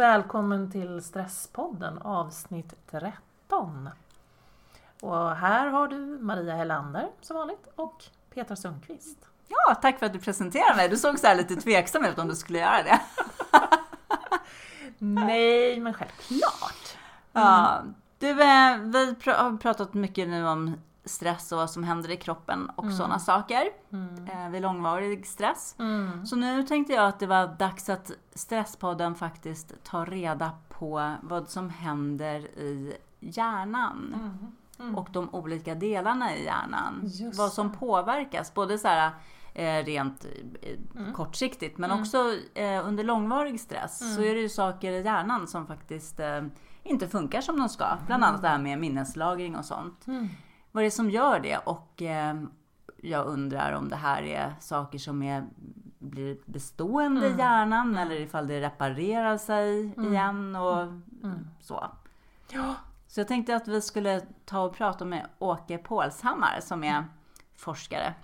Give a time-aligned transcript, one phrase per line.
[0.00, 3.88] Och välkommen till Stresspodden avsnitt 13.
[5.00, 9.18] Och här har du Maria Hellander som vanligt och Petra Sundqvist.
[9.48, 10.88] Ja, tack för att du presenterade mig.
[10.88, 13.00] Du såg så här lite tveksam ut om du skulle göra det.
[14.98, 16.96] Nej, men självklart.
[17.32, 17.82] Ja,
[18.18, 22.70] du, eh, vi har pratat mycket nu om stress och vad som händer i kroppen
[22.76, 23.68] och sådana saker
[24.32, 25.74] eh, vid långvarig stress.
[25.78, 26.26] Mm.
[26.26, 31.48] Så nu tänkte jag att det var dags att Stresspodden faktiskt tar reda på vad
[31.48, 34.16] som händer i hjärnan.
[34.96, 37.00] Och de olika delarna i hjärnan.
[37.02, 39.10] Just vad som påverkas, både så här
[39.54, 40.26] eh, rent
[40.62, 45.46] eh, kortsiktigt men också eh, under långvarig stress så är det ju saker i hjärnan
[45.48, 46.42] som faktiskt eh,
[46.82, 47.86] inte funkar som de ska.
[48.06, 50.06] Bland annat det här med minneslagring och sånt.
[50.72, 51.56] Vad är det som gör det?
[51.56, 52.34] Och eh,
[52.96, 55.46] jag undrar om det här är saker som är,
[55.98, 60.88] blir bestående i hjärnan eller ifall det reparerar sig igen och
[61.60, 61.90] så.
[62.50, 62.74] Ja.
[63.06, 67.04] Så jag tänkte att vi skulle ta och prata med Åke Pålshammar som är
[67.56, 68.14] forskare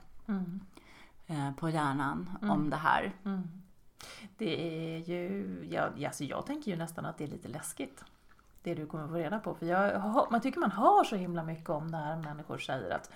[1.27, 3.13] eh, på hjärnan om det här.
[4.39, 4.61] Det
[4.95, 8.05] är ju, ja, alltså jag tänker ju nästan att det är lite läskigt.
[8.67, 9.55] Det du kommer få reda på.
[9.55, 12.17] För jag, man tycker man hör så himla mycket om det här.
[12.17, 13.11] Människor säger att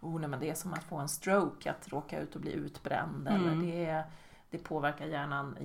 [0.00, 2.52] oh, nej, men det är som att få en stroke, att råka ut och bli
[2.52, 3.28] utbränd.
[3.28, 4.04] Eller det,
[4.50, 5.56] det påverkar hjärnan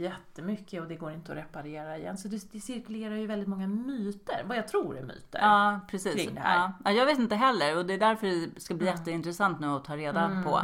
[0.00, 2.18] jättemycket och det går inte att reparera igen.
[2.18, 5.38] Så det, det cirkulerar ju väldigt många myter, vad jag tror är myter.
[5.38, 6.14] Ja, precis.
[6.14, 6.56] kring det här.
[6.56, 6.72] Ja.
[6.84, 9.84] Ja, jag vet inte heller och det är därför det ska bli jätteintressant nu att
[9.84, 10.60] ta reda på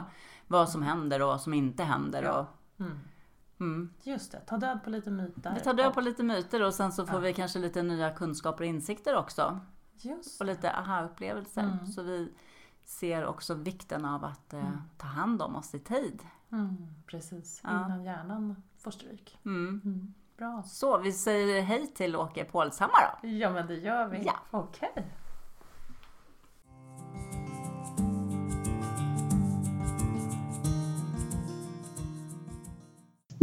[0.47, 2.31] vad som händer och vad som inte händer.
[2.31, 2.47] Och,
[2.81, 3.01] mm.
[4.03, 5.55] Just det, ta död på lite myter.
[5.55, 8.65] Vi tar död på lite myter och sen så får vi kanske lite nya kunskaper
[8.65, 9.61] och insikter också.
[9.97, 11.79] Just Och lite aha-upplevelser.
[11.95, 12.33] Så vi
[12.85, 16.23] ser också vikten av att eh, ta hand om oss i tid.
[16.53, 16.77] mm,
[17.07, 19.39] Precis, innan hjärnan får stryk.
[19.45, 20.15] Mm.
[20.37, 20.63] Bra.
[20.67, 23.29] Så vi säger hej till Åke Pålshammar då.
[23.29, 24.23] Ja men det gör vi.
[24.25, 24.35] Ja.
[24.51, 25.07] Okej.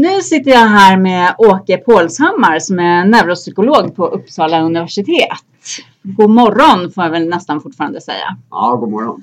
[0.01, 5.27] Nu sitter jag här med Åke Pålshammar som är neuropsykolog på Uppsala universitet.
[6.03, 8.37] God morgon får jag väl nästan fortfarande säga.
[8.51, 9.19] Ja, god morgon.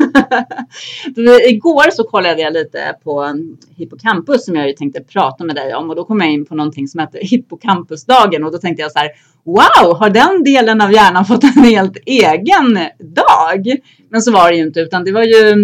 [1.48, 3.34] Igår så kollade jag lite på
[3.76, 6.54] hippocampus som jag ju tänkte prata med dig om och då kom jag in på
[6.54, 9.08] någonting som heter hippocampusdagen och då tänkte jag så här
[9.44, 13.76] Wow, har den delen av hjärnan fått en helt egen dag?
[14.08, 15.56] Men så var det ju inte utan det var ju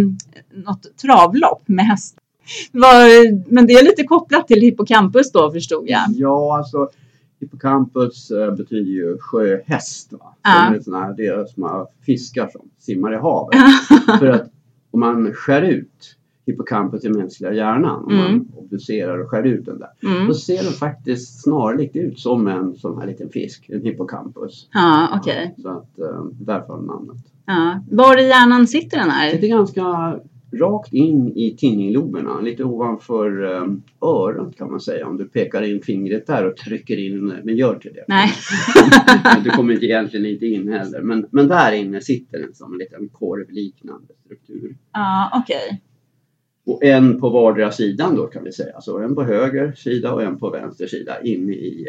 [0.52, 2.23] något travlopp med hästar.
[2.72, 6.00] Det Men det är lite kopplat till hippocampus då förstod jag.
[6.14, 6.88] Ja, alltså
[7.40, 10.12] hippocampus eh, betyder ju sjöhäst.
[10.12, 10.34] Va?
[10.42, 10.70] Ja.
[10.70, 13.54] Det är såna här, det är små fiskar som simmar i havet.
[14.18, 14.50] För att
[14.90, 16.16] om man skär ut
[16.46, 18.48] hippocampus i mänskliga hjärnan, om man Mm.
[18.56, 20.26] obducerar och skär ut den där, Mm.
[20.28, 24.68] då ser den faktiskt snarlikt ut som en sån här liten fisk, en hippocampus.
[24.72, 25.54] Ja, okej.
[25.62, 27.16] Så att eh, därför har namnet.
[27.46, 27.80] Ja.
[27.90, 29.30] Var i hjärnan sitter den Det här?
[29.30, 30.16] sitter ganska
[30.58, 35.06] rakt in i tinningloberna, lite ovanför um, örat kan man säga.
[35.06, 38.04] Om du pekar in fingret där och trycker in, men gör inte det.
[38.08, 38.30] Nej.
[39.44, 41.00] du kommer inte egentligen inte in heller.
[41.02, 44.76] Men, men där inne sitter en liten korvliknande struktur.
[44.92, 45.82] Ja, okej.
[46.66, 48.80] Och en på vardera sidan då kan vi säga.
[48.80, 51.88] Så en på höger sida och en på vänster sida inne i,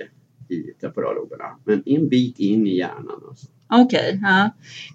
[0.50, 1.46] i temporalloberna.
[1.64, 3.22] Men en bit in i hjärnan.
[3.30, 3.48] Alltså.
[3.72, 4.50] Okej, ja.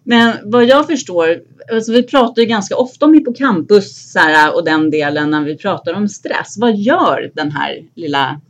[0.04, 1.42] Men vad jag förstår,
[1.72, 5.94] alltså vi pratar ju ganska ofta om hippocampus här, och den delen när vi pratar
[5.94, 6.58] om stress.
[6.58, 8.40] Vad gör den här lilla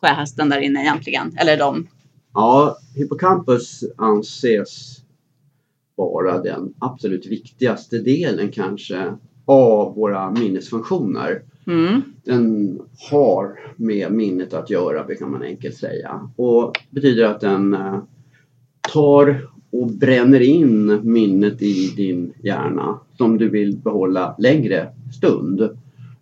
[0.00, 1.36] sjöhästen där inne egentligen?
[1.38, 1.88] Eller de?
[2.34, 4.98] Ja, hippocampus anses
[5.96, 9.14] vara den absolut viktigaste delen kanske
[9.44, 11.42] av våra minnesfunktioner.
[11.66, 12.02] Mm.
[12.24, 12.78] Den
[13.10, 16.30] har med minnet att göra, kan man enkelt säga.
[16.36, 17.98] Och betyder att den eh,
[18.92, 25.68] tar och bränner in minnet i din hjärna som du vill behålla längre stund.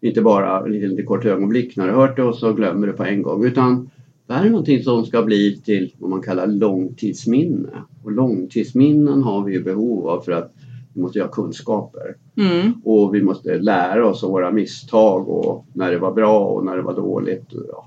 [0.01, 2.93] Inte bara ett lite, lite kort ögonblick när du hört det och så glömmer du
[2.93, 3.45] på en gång.
[3.45, 3.91] Utan
[4.27, 7.71] det här är någonting som ska bli till vad man kallar långtidsminne.
[8.05, 10.53] Och långtidsminnen har vi ju behov av för att
[10.95, 12.17] vi måste ha kunskaper.
[12.37, 12.73] Mm.
[12.85, 16.77] Och vi måste lära oss av våra misstag och när det var bra och när
[16.77, 17.53] det var dåligt.
[17.53, 17.87] och Ja,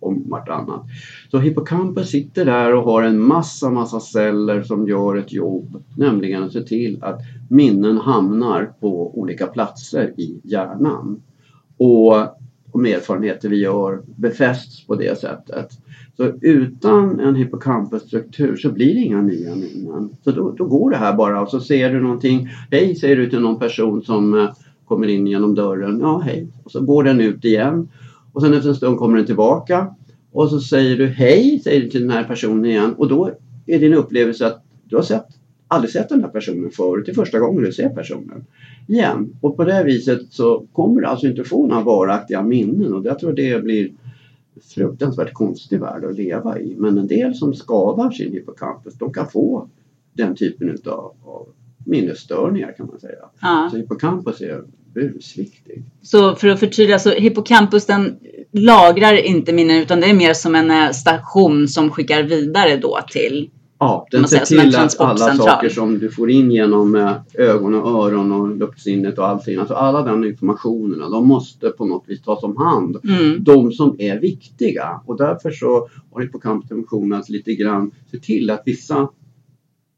[0.00, 0.82] om vartannat.
[1.30, 5.84] Så hippocampus sitter där och har en massa, massa celler som gör ett jobb.
[5.96, 11.22] Nämligen att se till att minnen hamnar på olika platser i hjärnan.
[11.76, 12.14] Och
[12.72, 15.68] de erfarenheter vi gör befästs på det sättet.
[16.16, 20.16] Så utan en hippocampusstruktur så blir det inga nya minnen.
[20.24, 22.48] Så då, då går det här bara och så ser du någonting.
[22.70, 24.50] Hej säger du till någon person som eh,
[24.84, 26.00] kommer in genom dörren.
[26.00, 26.48] Ja hej.
[26.64, 27.88] Och så går den ut igen.
[28.38, 29.94] Och sen efter en stund kommer den tillbaka.
[30.32, 33.30] Och så säger du hej, säger du till den här personen igen och då
[33.66, 35.26] är din upplevelse att du har sett,
[35.68, 37.06] aldrig sett den här personen förut.
[37.06, 38.44] Det är första gången du ser personen
[38.86, 39.36] igen.
[39.40, 43.18] Och på det viset så kommer du alltså inte få några varaktiga minnen och jag
[43.18, 43.92] tror det blir
[44.74, 46.74] fruktansvärt konstig värld att leva i.
[46.78, 49.68] Men en del som skadar sin hippocampus de kan få
[50.12, 51.48] den typen utav, av
[51.86, 53.24] minnesstörningar kan man säga.
[53.40, 53.68] Ja.
[53.70, 54.64] Så hippocampus är
[54.98, 55.84] busviktig.
[56.02, 58.16] Så för att förtydliga, så hippocampus den
[58.52, 62.98] lagrar inte minnen utan det är mer som en eh, station som skickar vidare då
[63.12, 63.50] till
[63.80, 68.04] Ja, den ser till att alla saker som du får in genom eh, ögon och
[68.04, 72.42] öron och luktsinnet och allting, alltså alla den informationerna, de måste på något vis tas
[72.42, 72.96] om hand.
[73.04, 73.44] mm.
[73.44, 78.50] De som är viktiga och därför så har hippocampus funktionen att lite grann se till
[78.50, 79.08] att vissa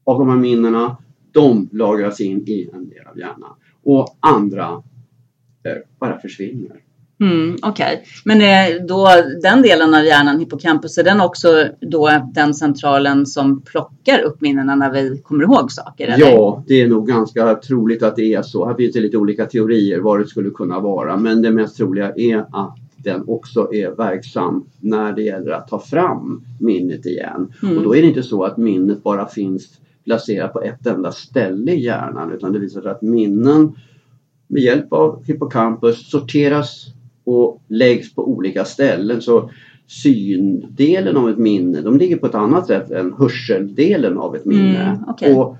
[0.05, 0.97] av de här minnena,
[1.31, 4.83] de lagras in i en del av hjärnan och andra
[5.63, 6.77] eh, bara försvinner.
[7.21, 9.07] Mm, Okej, men är då
[9.41, 11.47] den delen av hjärnan, hippocampus, är den också
[11.81, 16.07] då den centralen som plockar upp minnena när vi kommer ihåg saker?
[16.07, 16.31] Eller?
[16.31, 18.67] Ja, det är nog ganska troligt att det är så.
[18.67, 21.17] Här finns det lite olika teorier vad det skulle kunna vara.
[21.17, 25.79] Men det mest troliga är att den också är verksam när det gäller att ta
[25.79, 27.53] fram minnet igen.
[27.63, 27.77] Mm.
[27.77, 29.67] Och då är det inte så att minnet bara finns
[30.05, 33.75] placerat på ett enda ställe i hjärnan utan det visar sig att minnen
[34.51, 36.85] med hjälp av hippocampus sorteras
[37.23, 39.21] och läggs på olika ställen.
[39.21, 39.49] Så
[39.87, 44.83] syndelen av ett minne, de ligger på ett annat sätt än hörseldelen av ett minne.
[44.83, 45.35] Mm, okej.
[45.35, 45.57] och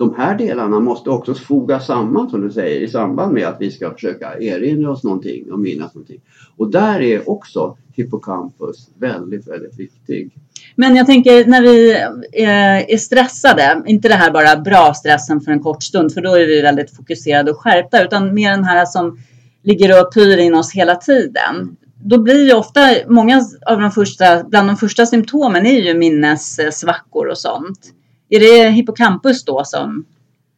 [0.00, 3.70] de här delarna måste också fogas samman som du säger i samband med att vi
[3.70, 6.20] ska försöka erinra oss någonting och minnas någonting.
[6.56, 10.30] Och där är också hippocampus väldigt, väldigt viktig.
[10.76, 11.90] Men jag tänker när vi
[12.32, 16.34] eh, är stressade, inte det här bara bra stressen för en kort stund, för då
[16.34, 19.18] är vi väldigt fokuserade och skärpta, utan mer den här som
[19.62, 21.76] ligger och pyr in oss hela tiden.
[22.04, 27.28] Då blir ju ofta, många av de första, bland de första symptomen är ju minnessvackor
[27.28, 27.94] och sånt.
[28.30, 30.04] Är det hippocampus då som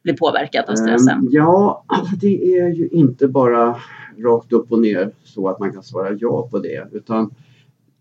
[0.02, 1.18] blir påverkat av stressen?
[1.18, 1.84] Ehm, Ja,
[2.20, 3.76] det är ju inte bara
[4.18, 7.34] rakt upp och ner så att man kan svara ja på det utan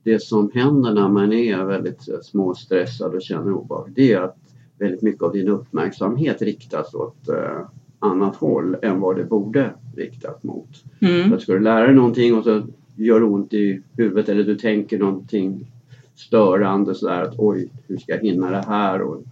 [0.04, 4.38] det som händer när man är väldigt eh, småstressad och känner obehag det är att
[4.80, 7.68] väldigt mycket av din uppmärksamhet riktas åt eh,
[8.00, 10.70] annat håll än vad det borde riktas mot.
[11.00, 11.34] Mm.
[11.34, 12.62] Att ska du lära dig någonting och så
[12.96, 15.72] gör det ont i huvudet eller du tänker någonting
[16.16, 19.02] störande sådär att oj, hur ska jag hinna det här?
[19.02, 19.24] Och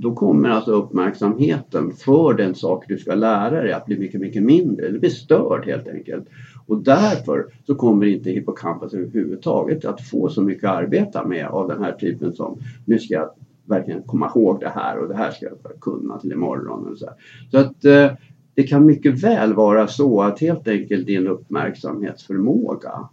[0.00, 4.42] då kommer alltså uppmärksamheten för den sak du ska lära dig att bli mycket, mycket
[4.42, 4.88] mindre.
[4.88, 6.24] Det blir störd helt enkelt.
[6.66, 11.68] Och därför så kommer inte hippocampus överhuvudtaget att få så mycket att arbeta med av
[11.68, 13.30] den här typen som nu ska jag
[13.64, 16.86] verkligen komma ihåg det här och det här ska jag kunna till imorgon.
[16.86, 17.14] Och så här.
[17.50, 18.18] så att eh,
[18.54, 23.08] det kan mycket väl vara så att helt enkelt din uppmärksamhetsförmåga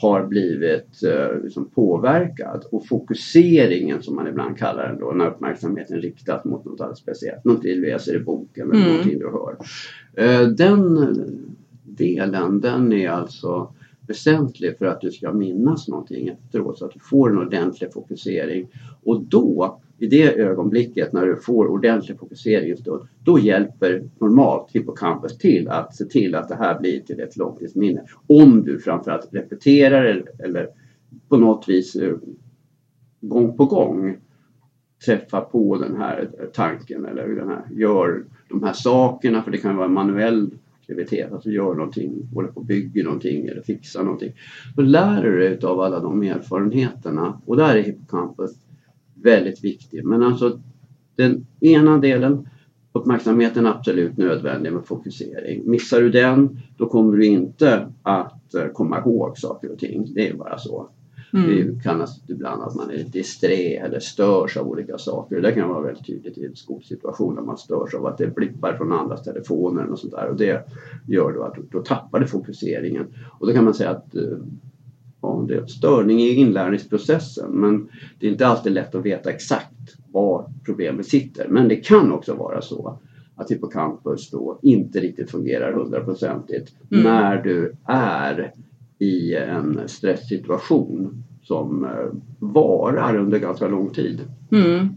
[0.00, 6.00] har blivit eh, liksom påverkad och fokuseringen som man ibland kallar den då när uppmärksamheten
[6.00, 7.44] riktas mot något alldeles speciellt.
[7.44, 8.88] Någonting du läser i boken eller Mm.
[8.88, 9.56] någonting du hör.
[10.14, 11.14] Eh, den
[11.84, 13.72] delen den är alltså
[14.06, 18.68] väsentlig för att du ska minnas någonting efteråt så att du får en ordentlig fokusering.
[19.04, 25.38] Och då, i det ögonblicket när du får ordentlig fokusering, då, då hjälper normalt hippocampus
[25.38, 28.02] till att se till att det här blir till ett långtidsminne.
[28.26, 30.68] Om du framförallt repeterar eller, eller
[31.28, 32.16] på något vis eh,
[33.20, 34.16] gång på gång
[35.06, 39.76] träffar på den här tanken eller den här, gör de här sakerna, för det kan
[39.76, 40.50] vara manuell
[40.80, 44.32] aktivitet, alltså gör någonting, håller på och bygger någonting eller fixar någonting.
[44.76, 48.56] Då lär du dig av alla de erfarenheterna och där är hippocampus
[49.22, 50.04] väldigt viktig.
[50.04, 50.60] Men alltså
[51.16, 52.48] den ena delen,
[52.92, 55.70] uppmärksamheten är absolut nödvändig med fokusering.
[55.70, 60.14] Missar du den, då kommer du inte att eh, komma ihåg saker och ting.
[60.14, 60.88] Det är bara så.
[61.32, 61.46] Mm.
[61.46, 65.40] Det kallas ibland att man är disträ eller störs av olika saker.
[65.40, 68.76] Det kan vara väldigt tydligt i en skolsituation där man störs av att det blippar
[68.76, 70.28] från andras telefoner och sånt där.
[70.28, 70.68] Och det
[71.06, 73.06] gör då att då tappar du fokuseringen.
[73.38, 74.14] Och då kan man säga att
[75.28, 77.88] ja, det störning i inlärningsprocessen men
[78.20, 81.48] det är inte alltid lätt att veta exakt var problemet sitter.
[81.48, 82.98] Men det kan också vara så
[83.34, 87.04] att hippocampus då inte riktigt fungerar hundraprocentigt Mm.
[87.04, 88.52] när du är
[88.98, 91.90] i en stresssituation som eh,
[92.38, 94.20] varar under ganska lång tid.
[94.52, 94.88] Mm.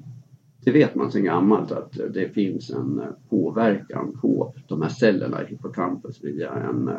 [0.64, 5.44] Det vet man sedan gammalt att det finns en eh, påverkan på de här cellerna
[5.44, 6.96] i hippocampus via, en, eh,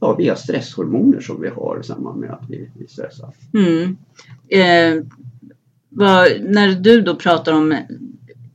[0.00, 3.30] ja, via stresshormoner som vi har i samband med att vi, vi stressar.
[3.54, 3.96] Mm.
[4.48, 5.04] Eh,
[5.88, 7.76] vad, när du då pratar om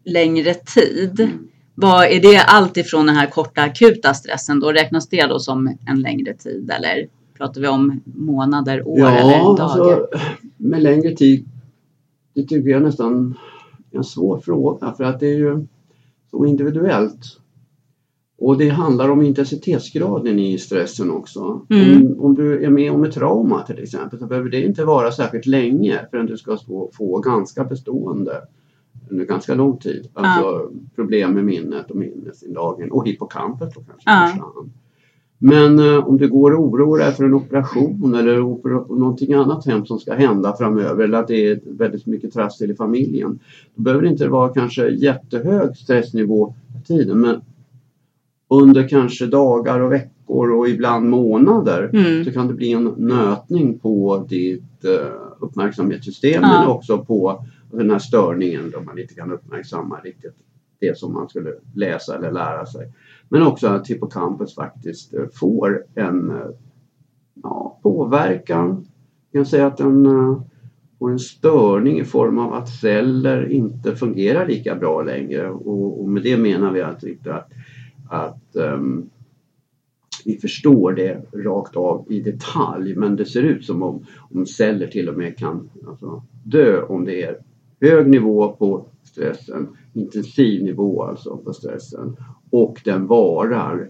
[0.03, 1.47] längre tid, Mm.
[1.75, 4.71] vad är det allt ifrån den här korta akuta stressen då?
[4.71, 7.07] Räknas det då som en längre tid eller?
[7.37, 9.63] Pratar vi om månader, år Ja, eller dagar?
[9.63, 10.07] alltså,
[10.57, 11.45] med längre tid.
[12.33, 13.37] Det tycker jag nästan
[13.91, 15.65] är en svår fråga för att det är ju
[16.31, 17.39] så individuellt.
[18.37, 21.61] Och det handlar om intensitetsgraden i stressen också.
[21.69, 22.05] Mm.
[22.07, 25.11] Om, om du är med om ett trauma till exempel så behöver det inte vara
[25.11, 28.41] särskilt länge förrän du ska få, få ganska bestående
[29.09, 30.07] under ganska lång tid.
[30.13, 34.25] Alltså problem med minnet och minnesinlagringen och hippocampet då kanske Ja.
[34.25, 34.71] i första hand.
[35.37, 39.65] Men eh, om du går och oroar dig för en operation eller opera- någonting annat
[39.65, 43.39] hemskt som ska hända framöver eller att det är väldigt mycket trassel i familjen.
[43.75, 46.55] Då behöver det inte vara kanske jättehög stressnivå
[46.87, 47.41] tiden men
[48.61, 52.25] under kanske dagar och veckor och ibland månader Mm.
[52.25, 56.59] så kan det bli en nötning på ditt eh, uppmärksamhetssystem Ja.
[56.59, 60.35] men också på den här störningen då man inte kan uppmärksamma riktigt
[60.79, 62.91] det som man skulle läsa eller lära sig.
[63.29, 66.37] Men också att hippocampus faktiskt eh, får en eh,
[67.43, 68.85] ja, påverkan.
[69.31, 70.05] Jag kan säga att den
[70.99, 76.09] får en störning i form av att celler inte fungerar lika bra längre och, och
[76.09, 77.49] med det menar vi att, att,
[78.13, 79.09] att ehm,
[80.25, 84.87] vi förstår det rakt av i detalj men det ser ut som om, om celler
[84.87, 87.37] till och med kan alltså, dö om det är
[87.81, 92.15] hög nivå på stressen, intensiv nivå alltså på stressen
[92.49, 93.89] och den varar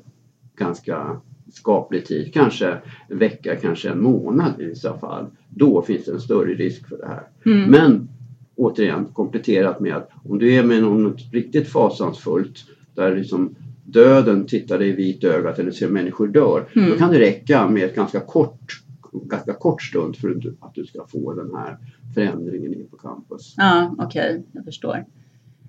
[0.55, 1.21] ganska
[1.53, 2.77] skaplig tid, kanske
[3.09, 5.25] en vecka, kanske en månad i vissa fall.
[5.49, 7.27] Då finns det en större risk för det här.
[7.45, 7.71] Mm.
[7.71, 8.09] Men
[8.55, 12.65] återigen kompletterat med att om du är med något riktigt fasansfullt
[12.95, 16.65] där liksom döden tittar dig i vit ögat eller ser människor dör.
[16.75, 16.89] Mm.
[16.89, 21.05] Då kan det räcka med ett ganska kort, ganska kort stund för att du- ska
[21.07, 21.77] få den här
[22.15, 23.53] förändringen i hippocampus.
[23.57, 25.05] Ja, okej, jag förstår.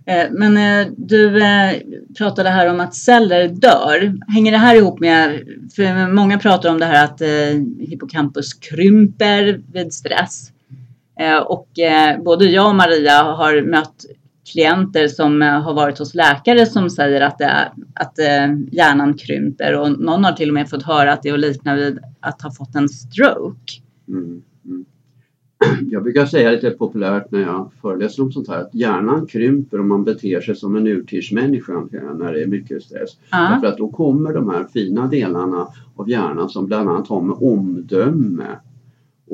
[0.06, 1.72] Eh, Men eh, du eh,
[2.18, 4.18] pratade här om att celler dör.
[4.28, 5.40] Hänger det här ihop med,
[5.76, 7.22] för många pratar om det här att
[7.80, 10.50] hippocampus krymper vid stress.
[11.46, 11.68] Och
[12.24, 14.04] både jag och Maria har mött
[14.52, 19.78] klienter som eh, har varit hos läkare som säger att, är, att eh, hjärnan krymper
[19.80, 22.42] och någon har till och med fått höra att det är att likna vid att
[22.42, 23.72] ha fått en stroke.
[24.08, 24.84] Mm, mm.
[25.90, 29.88] Jag brukar säga lite populärt när jag föreläser om sånt här att hjärnan krymper om
[29.88, 31.72] man beter sig som en urtidsmänniska
[32.18, 33.10] när det är mycket stress.
[33.30, 33.50] Ja.
[33.52, 37.36] Därför att då kommer de här fina delarna av hjärnan som bland annat har med
[37.40, 38.58] omdöme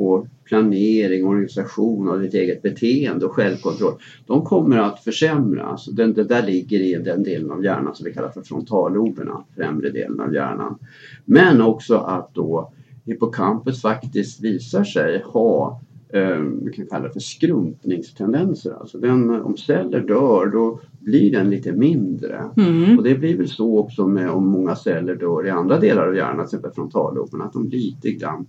[0.01, 3.95] och planering, organisation och ditt eget beteende och självkontroll.
[4.27, 5.87] De kommer att försämras.
[5.87, 9.91] Den, det där ligger i den delen av hjärnan som vi kallar för frontalloberna, främre
[9.91, 10.79] delen av hjärnan.
[11.25, 12.73] Men också att då
[13.05, 15.81] hippocampus faktiskt visar sig ha
[16.13, 18.73] eh, vi kan kalla det för skrumpningstendenser.
[18.81, 22.45] Alltså den, om celler dör då blir den lite mindre.
[22.57, 22.99] Mm.
[22.99, 26.17] Och det blir väl så också med om många celler dör i andra delar av
[26.17, 28.47] hjärnan, till exempel frontalloben, att de lite grann eh,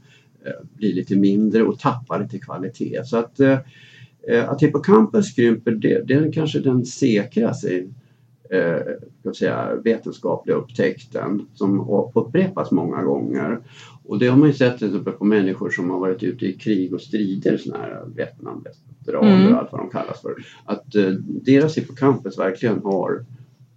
[0.74, 3.02] blir lite mindre och tappar lite kvalitet.
[3.06, 3.58] Så att, eh,
[4.28, 7.84] eh, att hippocampus krymper, det, det är kanske den säkraste
[8.52, 13.60] eh, säga, vetenskapliga upptäckten som upprepas många gånger.
[14.04, 16.54] Och det har man ju sett till exempel på människor som har varit ute i
[16.54, 19.54] krig och strider, sådana här Vietnamveteraner Mm.
[19.54, 20.36] och allt vad de kallas för.
[20.66, 23.26] Att eh, deras hippocampus verkligen har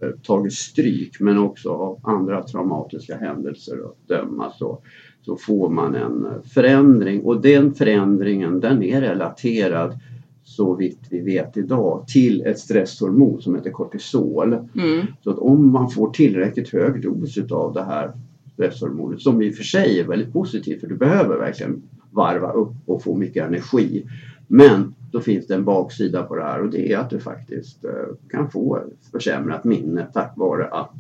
[0.01, 4.83] eh, tagit stryk men också av andra traumatiska händelser att döma så,
[5.25, 9.99] så får man en förändring och den förändringen den är relaterad
[10.45, 14.53] så vitt vi vet idag till ett stresshormon som heter kortisol.
[14.53, 15.07] Mm.
[15.25, 18.13] Så att om man får tillräckligt hög dos utav det här
[18.53, 22.75] stresshormonet som i och för sig är väldigt positivt för du behöver verkligen varva upp
[22.87, 24.07] och få mycket energi.
[24.47, 27.85] Men då finns det en baksida på det här och det är att du faktiskt
[27.85, 27.91] eh,
[28.31, 30.95] kan få försämrat minne tack vare att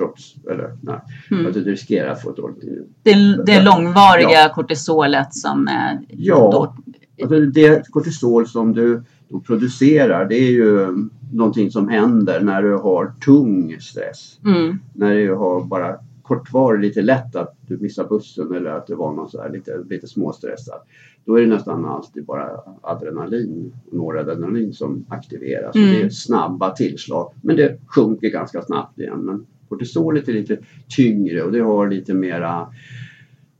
[0.00, 1.46] trots, eller nej, Mm.
[1.46, 2.60] att du riskerar att få ett dåligt.
[3.02, 6.50] Det, det långvariga kortisolet som eh, Ja.
[6.52, 6.74] då
[7.22, 9.02] Alltså det kortisol som du
[9.46, 10.86] producerar det är ju
[11.32, 14.38] någonting som händer när du har tung stress.
[14.44, 14.78] Mm.
[14.92, 19.12] när du har bara kortvarigt lite lätt att du missar bussen eller att det var
[19.12, 20.80] någon så här lite, lite småstressad.
[21.24, 22.50] Då är det nästan alltid bara
[22.82, 25.76] adrenalin, noradrenalin som aktiveras.
[25.76, 25.88] Mm.
[25.90, 29.18] Det är snabba tillslag men det sjunker ganska snabbt igen.
[29.18, 30.58] Men kortisolet är lite
[30.88, 32.66] tyngre och det har lite mera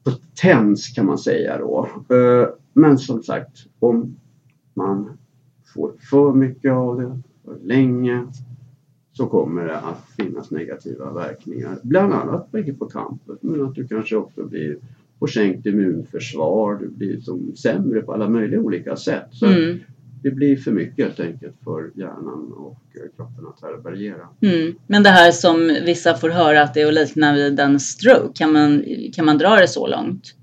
[0.05, 1.89] potens kan man säga då.
[2.09, 4.17] Eh, men som sagt, om
[4.75, 5.19] man
[5.75, 8.27] får för mycket av det för länge
[9.13, 11.79] så kommer det att finnas negativa verkningar.
[11.83, 14.77] Bland annat på hippocampus men att du kanske också blir
[15.19, 19.27] får sänkt immunförsvar, du blir som sämre på alla möjliga olika sätt.
[19.31, 19.79] Så Mm
[20.23, 24.29] det blir för mycket helt enkelt för hjärnan och eh, kroppen att härbärgera.
[24.41, 24.75] Mm.
[24.87, 28.33] Men det här som vissa får höra att det är att likna vid en stroke,
[28.35, 30.35] kan man, kan man dra det så långt?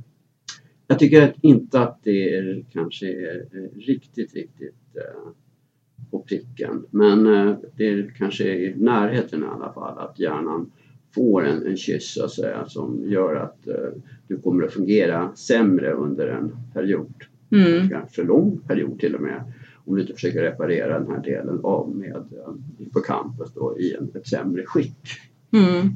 [0.88, 5.31] Jag tycker inte att det är, kanske är riktigt, riktigt eh,
[6.12, 6.86] på pricken.
[6.91, 10.72] Men eh, det är kanske i närheten i alla fall att hjärnan
[11.15, 15.36] får en, en kyss så att säga som gör att eh, du kommer att fungera
[15.36, 17.13] sämre under en period.
[17.51, 17.89] Mm.
[17.89, 19.53] Kanske lång period till och med.
[19.88, 24.12] Om du inte försöker reparera den här delen av med eh, hippocampus då i en,
[24.15, 25.20] ett sämre skick.
[25.53, 25.89] Mm.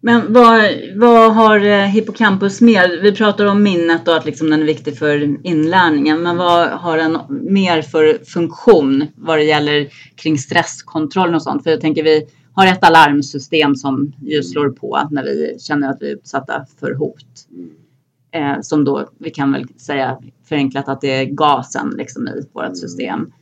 [0.00, 0.62] Men vad,
[0.96, 3.02] vad har eh, hippocampus mer?
[3.02, 6.22] Vi pratar om minnet och att liksom den är viktig för inlärningen.
[6.22, 11.64] Men vad har den mer för funktion vad det gäller kring stresskontroll och sånt?
[11.64, 15.96] För jag tänker vi har ett alarmsystem som ju slår på när vi känner att
[16.00, 17.46] vi är utsatta för hot.
[18.30, 18.54] Mm.
[18.54, 22.76] Eh, som då, vi kan väl säga förenklat att det är gasen liksom i vårt
[22.76, 23.32] system.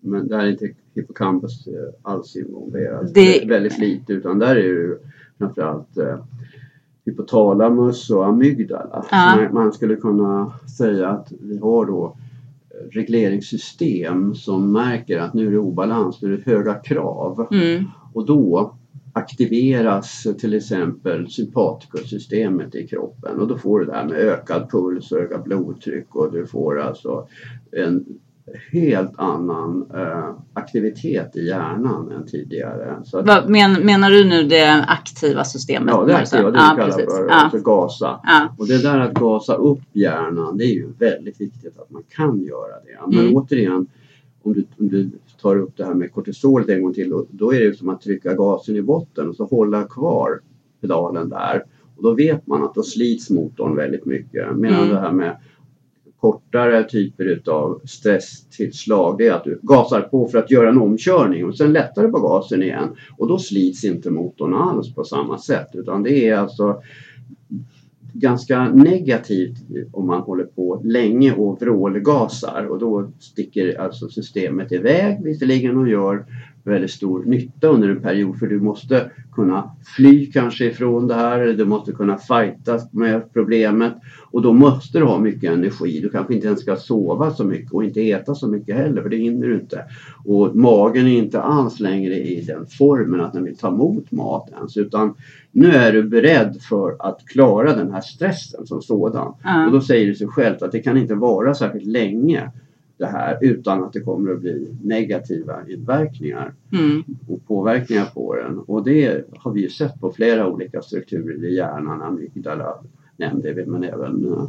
[0.00, 1.72] Men där är inte hippocampus eh,
[2.02, 3.14] alls involverad.
[3.14, 3.44] Det-.
[3.48, 4.98] Väldigt lite utan där är det
[5.38, 6.18] framförallt eh,
[7.04, 9.04] hypotalamus och amygdala.
[9.10, 9.48] Ja.
[9.52, 12.16] Man skulle kunna säga att vi har då
[12.70, 17.46] eh, regleringssystem som märker att nu är det obalans, nu är det höga krav.
[17.50, 17.84] Mm.
[18.12, 18.74] Och då
[19.12, 25.12] aktiveras till exempel sympatikussystemet i kroppen och då får du det här med ökad puls
[25.12, 27.26] och ökat blodtryck och du får alltså
[27.76, 28.04] en
[28.72, 32.96] helt annan eh, aktivitet i hjärnan än tidigare.
[33.04, 35.94] Så att, Vad, men, menar du nu det aktiva systemet?
[35.94, 38.20] ja, det aktiva, det ja, kallar för Ja, alltså gasa.
[38.24, 38.54] ja.
[38.58, 42.42] Och det där att gasa upp hjärnan, det är ju väldigt viktigt att man kan
[42.42, 43.10] göra det.
[43.16, 43.36] Men Mm.
[43.36, 43.86] återigen,
[44.42, 45.10] om du, om du
[45.42, 48.00] tar upp det här med kortisolet en gång till, då, då är det som att
[48.00, 50.40] trycka gasen i botten och så hålla kvar
[50.80, 51.64] pedalen där.
[51.96, 54.56] Och då vet man att då slits motorn väldigt mycket.
[54.56, 54.94] Medan Mm.
[54.94, 55.36] det här med
[56.20, 61.44] kortare typer utav stresstillslag, det är att du gasar på för att göra en omkörning
[61.44, 62.88] och sen lättar du på gasen igen.
[63.18, 66.82] Och då slits inte motorn alls på samma sätt utan det är alltså
[68.12, 69.56] ganska negativt
[69.92, 72.64] om man håller på länge och vrålgasar.
[72.64, 76.24] Och då sticker alltså systemet iväg visserligen och gör
[76.64, 81.40] väldigt stor nytta under en period för du måste kunna fly kanske ifrån det här
[81.40, 83.92] eller du måste kunna fightas med problemet
[84.30, 86.00] och då måste du ha mycket energi.
[86.00, 89.08] Du kanske inte ens ska sova så mycket och inte äta så mycket heller för
[89.08, 89.84] det hinner du inte.
[90.24, 94.50] Och magen är inte alls längre i den formen att den vill ta emot mat
[94.56, 95.14] ens utan
[95.52, 99.34] nu är du beredd för att klara den här stressen som sådan.
[99.42, 99.66] Ja.
[99.66, 102.50] Och då säger det sig självt att det kan inte vara särskilt länge
[103.02, 107.02] det här utan att det kommer att bli negativa inverkningar Mm.
[107.28, 108.58] och påverkningar på den.
[108.58, 112.74] Och det har vi ju sett på flera olika strukturer i hjärnan, amygdala
[113.16, 114.48] nämnde vi, men även uh,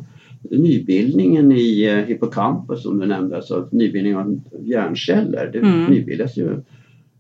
[0.50, 5.50] nybildningen i uh, hippocampus som du nämnde, alltså nybildning av hjärnceller.
[5.54, 5.86] Det Mm.
[5.86, 6.50] nybildas ju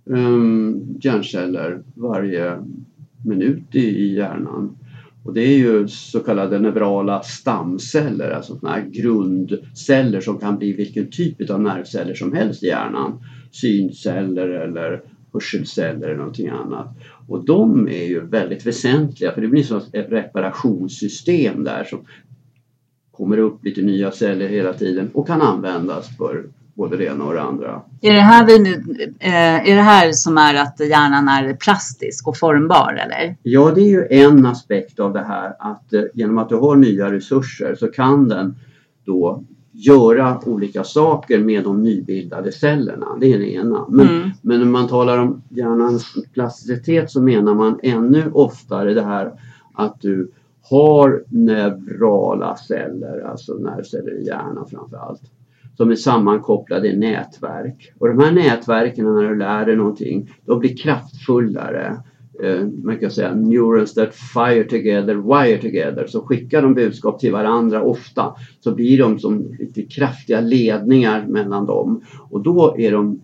[0.05, 2.57] um, hjärnceller varje
[3.25, 4.75] minut i hjärnan.
[5.23, 10.73] Och det är ju så kallade neurala stamceller, alltså såna här grundceller som kan bli
[10.73, 13.23] vilken typ av nervceller som helst i hjärnan.
[13.51, 15.01] Synceller eller
[15.33, 16.87] hörselceller eller någonting annat.
[17.27, 22.05] Och de är ju väldigt väsentliga för det blir som ett reparationssystem där som
[23.11, 27.33] kommer upp lite nya celler hela tiden och kan användas för både det ena och
[27.33, 27.81] det andra.
[28.01, 28.73] Är, det här vi nu,
[29.19, 33.35] eh, är det här som är att hjärnan är plastisk och formbar eller?
[33.43, 36.75] Ja, det är ju en aspekt av det här att eh, genom att du har
[36.75, 38.55] nya resurser så kan den
[39.05, 43.07] då göra olika saker med de nybildade cellerna.
[43.19, 43.85] Det är det ena.
[43.89, 44.29] Men, Mm.
[44.41, 49.31] men när man talar om hjärnans plasticitet så menar man ännu oftare det här
[49.73, 50.31] att du
[50.69, 55.21] har neurala celler, alltså nervceller i hjärnan framför allt,
[55.77, 57.93] som är sammankopplade i nätverk.
[57.99, 61.97] Och de här nätverken när du lär dig någonting, de blir kraftfullare.
[62.43, 66.07] Eh, man kan säga neurons that fire together, wire together.
[66.07, 71.65] Så skickar de budskap till varandra ofta så blir de som lite kraftiga ledningar mellan
[71.65, 72.01] dem.
[72.29, 73.21] Och då är de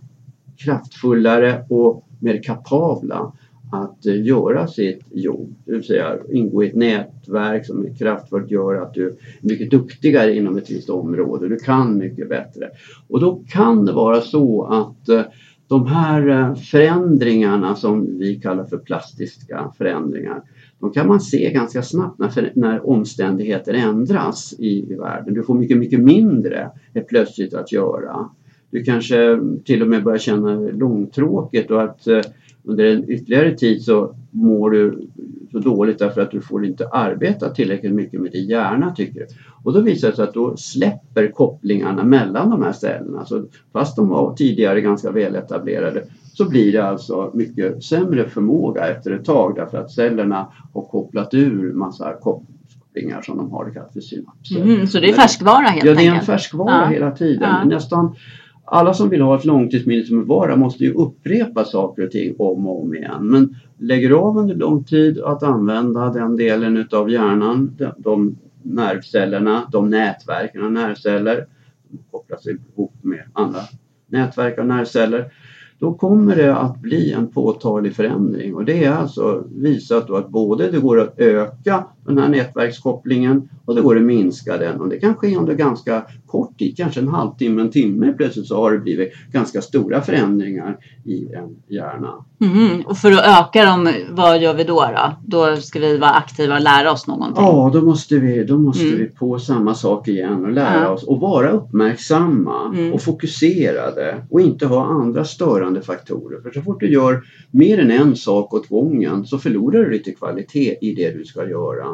[0.57, 3.31] kraftfullare och mer kapabla
[3.71, 5.55] att eh, göra sitt jobb.
[5.65, 9.71] Det vill säga ingå i ett nätverk som är kraftfullt gör att du är mycket
[9.71, 11.49] duktigare inom ett visst område.
[11.49, 12.69] Du kan mycket bättre.
[13.07, 15.21] Och då kan det vara så att eh,
[15.67, 20.43] de här eh, förändringarna som vi kallar för plastiska förändringar
[20.79, 25.33] de kan man se ganska snabbt när, för- när omständigheter ändras i, i världen.
[25.33, 28.29] Du får mycket, mycket mindre helt plötsligt att göra.
[28.71, 32.21] Du kanske till och med börjar känna långtråkigt och att eh,
[32.63, 35.07] under en ytterligare tid så mår du
[35.51, 39.25] så dåligt därför att du får inte arbeta tillräckligt mycket med din hjärna tycker du.
[39.63, 43.25] Och då visar det sig att då släpper kopplingarna mellan de här cellerna.
[43.25, 43.43] Så
[43.73, 49.11] fast de var tidigare ganska väl etablerade så blir det alltså mycket sämre förmåga efter
[49.11, 53.93] ett tag därför att cellerna har kopplat ur massa kopplingar som de har, det kallas
[53.93, 54.61] för synapser.
[54.61, 56.25] Mm, så det är färskvara helt Ja, det är en enkelt?
[56.25, 56.87] färskvara Ja.
[56.87, 57.49] hela tiden.
[57.49, 57.63] Ja.
[57.65, 58.15] Nästan
[58.71, 62.67] alla som vill ha ett långtidsminne som vara måste ju upprepa saker och ting om
[62.67, 63.27] och om igen.
[63.27, 69.69] Men lägger av under lång tid att använda den delen utav hjärnan, de, de nervcellerna,
[69.71, 71.45] de nätverken av nervceller,
[71.89, 73.59] som kopplas ihop med andra
[74.09, 75.31] nätverk av nervceller,
[75.79, 80.29] då kommer det att bli en påtaglig förändring och det är alltså visat då att
[80.29, 84.89] både det går att öka den här nätverkskopplingen och det går att minska den och
[84.89, 88.71] det kan ske under ganska kort tid, kanske en halvtimme, en timme plötsligt så har
[88.71, 92.13] det blivit ganska stora förändringar i en hjärna.
[92.37, 94.85] Mhm, Och för att öka dem, vad gör vi då?
[95.25, 97.43] Då, då ska vi vara aktiva och lära oss någonting?
[97.43, 98.97] Ja, då måste vi, då måste Mm.
[98.97, 100.89] vi på samma sak igen och lära Ja.
[100.89, 102.93] oss och vara uppmärksamma Mm.
[102.93, 106.41] och fokuserade och inte ha andra störande faktorer.
[106.41, 110.11] För så fort du gör mer än en sak åt gången så förlorar du lite
[110.11, 111.85] kvalitet i det du ska göra.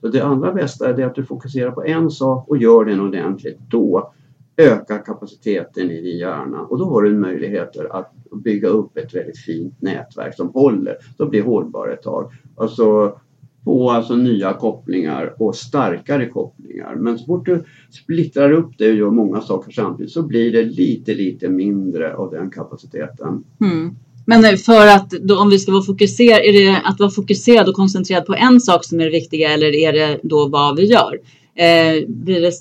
[0.00, 3.58] Så det allra bästa är att du fokuserar på en sak och gör den ordentligt.
[3.68, 4.12] Då
[4.56, 8.12] ökar kapaciteten i din hjärna och då har du möjligheter att
[8.44, 10.96] bygga upp ett väldigt fint nätverk som håller.
[11.16, 12.32] Då blir hållbara ett tag.
[12.56, 13.18] Alltså
[13.64, 16.94] få alltså nya kopplingar och starkare kopplingar.
[16.94, 20.62] Men så fort du splittrar upp det och gör många saker samtidigt så blir det
[20.62, 23.44] lite, lite mindre av den kapaciteten.
[23.60, 23.96] Mm.
[24.26, 27.74] Men för att då, om vi ska vara fokuserade, är det att vara fokuserad och
[27.74, 31.18] koncentrerad på en sak som är det viktiga eller är det då vad vi gör?
[31.54, 32.52] Eh, blir det,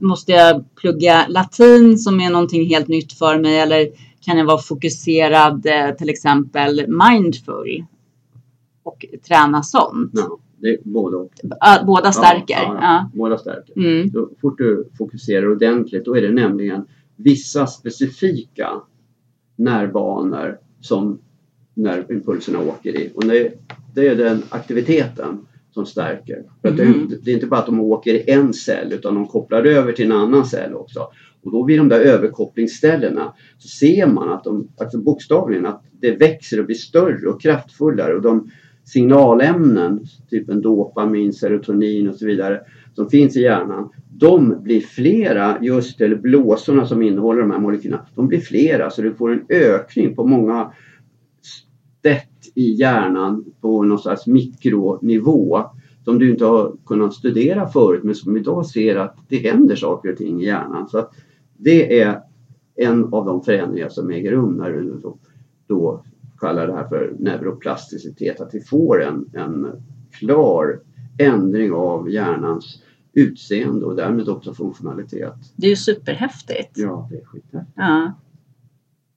[0.00, 3.88] måste jag plugga latin som är någonting helt nytt för mig eller
[4.24, 7.84] kan jag vara fokuserad eh, till exempel mindful
[8.82, 10.10] och träna sånt?
[10.14, 11.32] Ja, det är både och.
[11.86, 12.54] Båda stärker.
[12.62, 13.10] Ja, ja.
[13.14, 13.76] Båda stärker.
[13.76, 14.10] Mm.
[14.10, 16.84] Så fort du fokuserar ordentligt då är det nämligen
[17.16, 18.70] vissa specifika
[19.56, 21.18] nervbanor som
[21.74, 23.12] nervimpulserna åker i.
[23.14, 23.52] Och det,
[23.94, 26.42] det är den aktiviteten som stärker.
[26.62, 27.08] För Mhm.
[27.08, 29.92] det, det är inte bara att de åker i en cell utan de kopplar över
[29.92, 31.00] till en annan cell också.
[31.42, 36.10] Och då vid de där överkopplingsställena så ser man att de, alltså bokstavligen, att det
[36.10, 38.50] växer och blir större och kraftfullare och de
[38.84, 42.60] signalämnen, typ en dopamin, serotonin och så vidare,
[42.94, 48.06] som finns i hjärnan, de blir flera just, eller blåsorna som innehåller de här molekylerna,
[48.14, 50.72] de blir flera så du får en ökning på många
[52.02, 55.64] sätt i hjärnan på någon slags mikronivå
[56.04, 60.12] som du inte har kunnat studera förut men som idag ser att det händer saker
[60.12, 60.88] och ting i hjärnan.
[60.88, 61.14] Så att
[61.56, 62.20] det är
[62.76, 65.18] en av de förändringar som äger rum när du då,
[65.66, 66.04] då
[66.42, 69.66] kallar det här för neuroplasticitet, att vi får en, en
[70.18, 70.80] klar
[71.18, 75.34] ändring av hjärnans utseende och därmed också funktionalitet.
[75.56, 76.70] Det är ju superhäftigt.
[76.78, 77.72] Ja, det är skithäftigt.
[77.76, 78.12] Ja.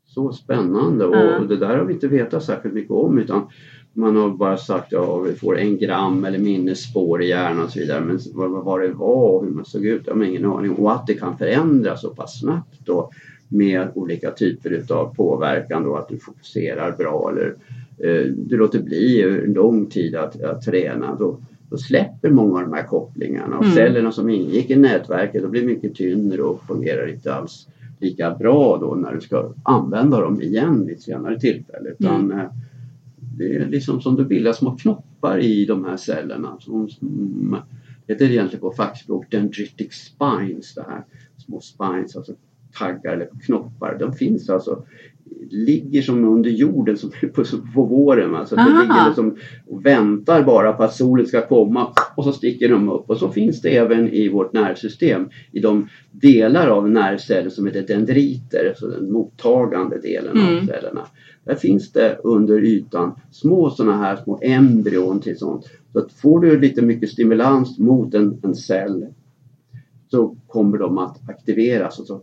[0.05, 1.39] Så spännande och Ja.
[1.39, 3.47] det där har vi inte vetat särskilt mycket om utan
[3.93, 7.69] man har bara sagt att ja, vi får en gram eller minnesspår i hjärnan och
[7.71, 8.01] så vidare.
[8.01, 10.71] Men vad, vad- det var och hur man såg ut, det har ingen aning.
[10.71, 13.11] Och att det kan förändras så pass snabbt då
[13.49, 17.55] med olika typer utav påverkan då att du fokuserar bra eller
[17.97, 21.15] eh, du låter bli en lång tid att, att träna.
[21.15, 23.75] Då, då släpper många av de här kopplingarna och Mm.
[23.75, 27.67] cellerna som ingick i nätverket de blir mycket tyngre och fungerar inte alls
[27.99, 31.89] lika bra då när du ska använda dem igen vid ett senare tillfälle.
[31.99, 32.45] Utan eh,
[33.37, 36.57] det är liksom som det bildas små knoppar i de här cellerna.
[36.59, 37.57] Som, som
[38.07, 40.73] heter egentligen på fackspråk dendritic spines.
[40.73, 41.03] Det här.
[41.37, 42.33] Små spines, alltså
[42.79, 43.97] taggar eller knoppar.
[43.99, 44.83] De finns alltså
[45.49, 47.43] ligger som under jorden som på,
[47.75, 48.35] på våren.
[48.35, 48.81] Alltså Aha.
[48.81, 49.35] ligger liksom
[49.67, 53.09] och väntar bara på att solen ska komma och så sticker de upp.
[53.09, 57.81] Och så finns det även i vårt nervsystem i de delar av nervceller som heter
[57.87, 60.67] dendriter, alltså den mottagande delen av Mm.
[60.67, 61.01] cellerna.
[61.45, 65.65] Där finns det under ytan små sådana här små embryon till sånt.
[65.93, 69.05] Så att får du lite mycket stimulans mot en, en cell
[70.11, 72.21] så kommer de att aktiveras och så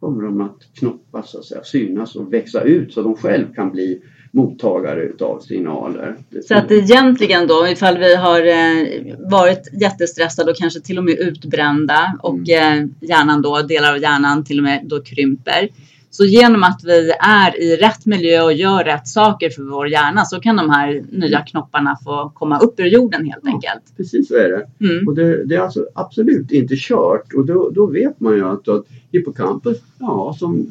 [0.00, 3.70] kommer de att knoppas, så att säga, synas och växa ut så de själv kan
[3.70, 6.16] bli mottagare utav signaler.
[6.48, 8.86] Så att egentligen då, ifall vi har eh,
[9.30, 14.44] varit jättestressade och kanske till och med utbrända och eh, hjärnan då, delar av hjärnan
[14.44, 15.68] till och med då krymper.
[16.12, 20.24] Så genom att vi är i rätt miljö och gör rätt saker för vår hjärna
[20.24, 23.50] så kan de här nya knopparna få komma upp ur jorden helt Ja.
[23.52, 23.96] enkelt.
[23.96, 24.86] Precis så är det.
[24.90, 25.08] Mm.
[25.08, 28.68] Och det, det är alltså absolut inte kört och då, då vet man ju att,
[28.68, 30.66] att hippocampus, ja som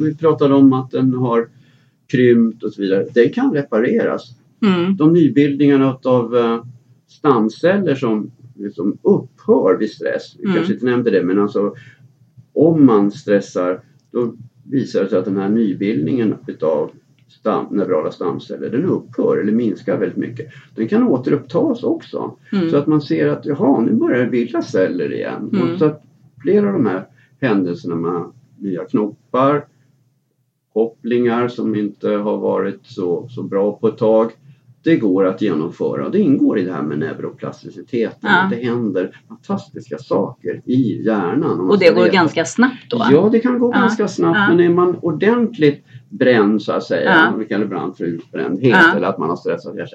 [0.00, 1.48] vi pratade om att den har
[2.10, 3.06] krympt och så vidare.
[3.14, 4.30] Det kan repareras.
[4.62, 4.96] Mm.
[4.96, 6.64] De nybildningarna av uh,
[7.08, 10.56] stamceller som liksom upphör vid stress, vi Mm.
[10.56, 11.74] kanske inte nämnde det, men alltså
[12.54, 16.90] om man stressar då visar det sig att den här nybildningen utav
[17.28, 20.52] stam, neurala stamceller den upphör eller minskar väldigt mycket.
[20.74, 22.36] Den kan återupptas också.
[22.52, 22.70] Mm.
[22.70, 25.50] Så att man ser att jaha, nu börjar det bildas celler igen.
[25.52, 25.72] Mm.
[25.72, 26.02] Och så att
[26.42, 27.06] flera av de här
[27.40, 28.24] händelserna med
[28.58, 29.66] nya knoppar,
[30.72, 34.32] kopplingar som inte har varit så, så bra på ett tag.
[34.84, 38.18] Det går att genomföra och det ingår i det här med neuroplasticiteten.
[38.22, 38.42] Ja.
[38.42, 41.60] Att Det händer fantastiska saker i hjärnan.
[41.70, 42.12] Och det går veta.
[42.14, 43.06] ganska snabbt då?
[43.10, 43.80] Ja, det kan gå Ja.
[43.80, 44.38] ganska snabbt.
[44.38, 44.48] Ja.
[44.48, 47.36] Men är man ordentligt bränd så att säga, Ja.
[47.38, 48.96] vi kallar det brand för utbrändhet Ja.
[48.96, 49.88] eller att man har stressat ihjäl.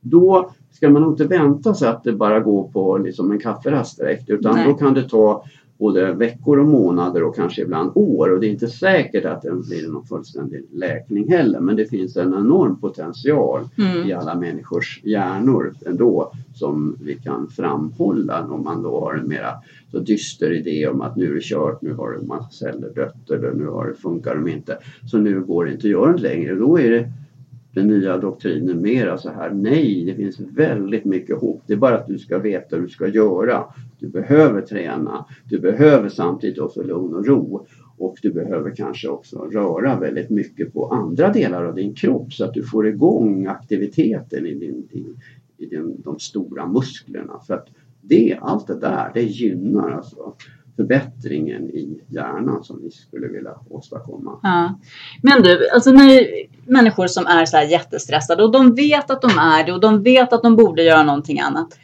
[0.00, 4.30] Då ska man inte vänta sig att det bara går på liksom en kafferast direkt
[4.30, 4.66] utan Nej.
[4.68, 5.44] då kan det ta
[5.78, 9.50] både veckor och månader och kanske ibland år och det är inte säkert att det
[9.68, 14.08] blir någon fullständig läkning heller men det finns en enorm potential Mm.
[14.08, 19.52] i alla människors hjärnor ändå som vi kan framhålla om man då har en mera
[19.90, 23.30] så dyster idé om att nu är det kört, nu har en massa celler dött
[23.30, 24.78] eller nu har det, funkar de inte.
[25.10, 26.54] Så nu går det inte att göra det längre.
[26.54, 27.10] Då är det
[27.72, 31.62] den nya doktrinen mera så här, nej det finns väldigt mycket hopp.
[31.66, 33.64] Det är bara att du ska veta hur du ska göra.
[33.98, 37.66] Du behöver träna, du behöver samtidigt också lugn och ro
[37.98, 42.44] och du behöver kanske också röra väldigt mycket på andra delar av din kropp så
[42.44, 45.04] att du får igång aktiviteten i, din, i,
[45.64, 47.40] i din, de stora musklerna.
[47.46, 47.66] För att
[48.00, 50.34] det, allt det där, det gynnar alltså
[50.76, 54.38] förbättringen i hjärnan som vi skulle vilja åstadkomma.
[54.42, 54.78] Ja.
[55.22, 56.26] Men du, alltså när
[56.66, 60.02] människor som är så här jättestressade och de vet att de är det och de
[60.02, 61.78] vet att de borde göra någonting annat.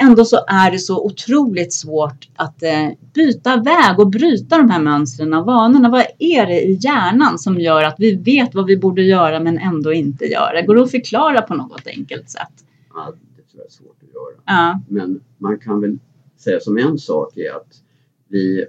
[0.00, 4.80] Ändå så är det så otroligt svårt att eh, byta väg och bryta de här
[4.80, 5.90] mönstren och vanorna.
[5.90, 9.58] Vad är det i hjärnan som gör att vi vet vad vi borde göra men
[9.58, 10.62] ändå inte gör det?
[10.62, 12.64] Går det att förklara på något enkelt sätt?
[12.94, 14.42] Ja, det tror jag är svårt att göra.
[14.46, 14.80] Ja.
[14.88, 15.98] Men man kan väl
[16.38, 17.82] säga som en sak är att
[18.28, 18.64] vi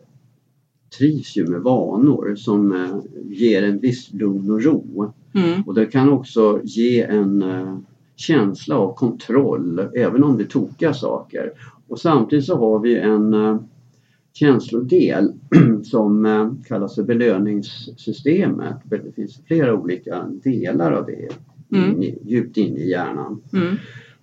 [0.97, 5.13] trivs ju med vanor som eh, ger en viss lugn och ro.
[5.33, 5.61] Mm.
[5.61, 7.77] Och det kan också ge en eh,
[8.17, 11.51] känsla av kontroll även om det är tokiga saker.
[11.87, 13.59] Och samtidigt så har vi en eh,
[14.33, 15.33] känslodel
[15.83, 18.77] som eh, kallas för belöningssystemet.
[18.83, 21.29] Det finns flera olika delar av det
[21.71, 22.03] Mm.
[22.03, 23.41] in djupt in i hjärnan.
[23.53, 23.75] Mm.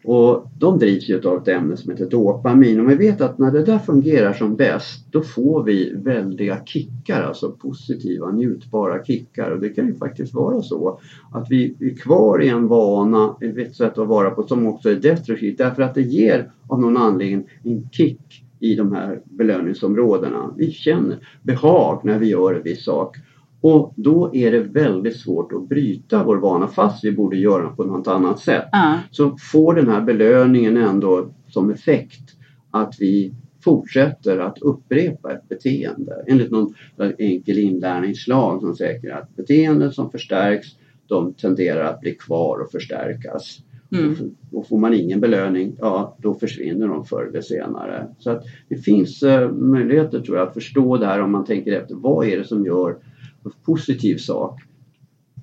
[0.05, 2.81] Och de drivs ju av ett ämne som heter dopamin.
[2.81, 7.23] Och vi vet att när det där fungerar som bäst då får vi väldiga kickar,
[7.23, 9.51] alltså positiva njutbara kickar.
[9.51, 10.99] Och det kan ju faktiskt vara så
[11.33, 14.97] att vi är kvar i en vana, ett sätt att vara på som också är
[14.97, 15.59] destruktivt.
[15.59, 20.55] Därför att det ger av någon anledning en kick i de här belöningsområdena.
[20.57, 23.17] Vi känner behag när vi gör en viss sak
[23.67, 27.85] och då är det väldigt svårt att bryta vår vana fast vi borde göra på
[27.85, 28.99] något annat sätt Ja.
[29.11, 32.31] så får den här belöningen ändå som effekt
[32.71, 36.75] att vi fortsätter att upprepa ett beteende enligt någon
[37.19, 40.67] enkel inlärningslag som säger att beteenden som förstärks
[41.07, 43.59] de tenderar att bli kvar och förstärkas.
[43.93, 44.15] Mm.
[44.53, 48.07] Och får man ingen belöning, ja då försvinner de förr eller senare.
[48.19, 51.73] Så att det finns eh, möjligheter tror jag att förstå det här om man tänker
[51.73, 52.97] efter vad är det som gör
[53.65, 54.61] positiv sak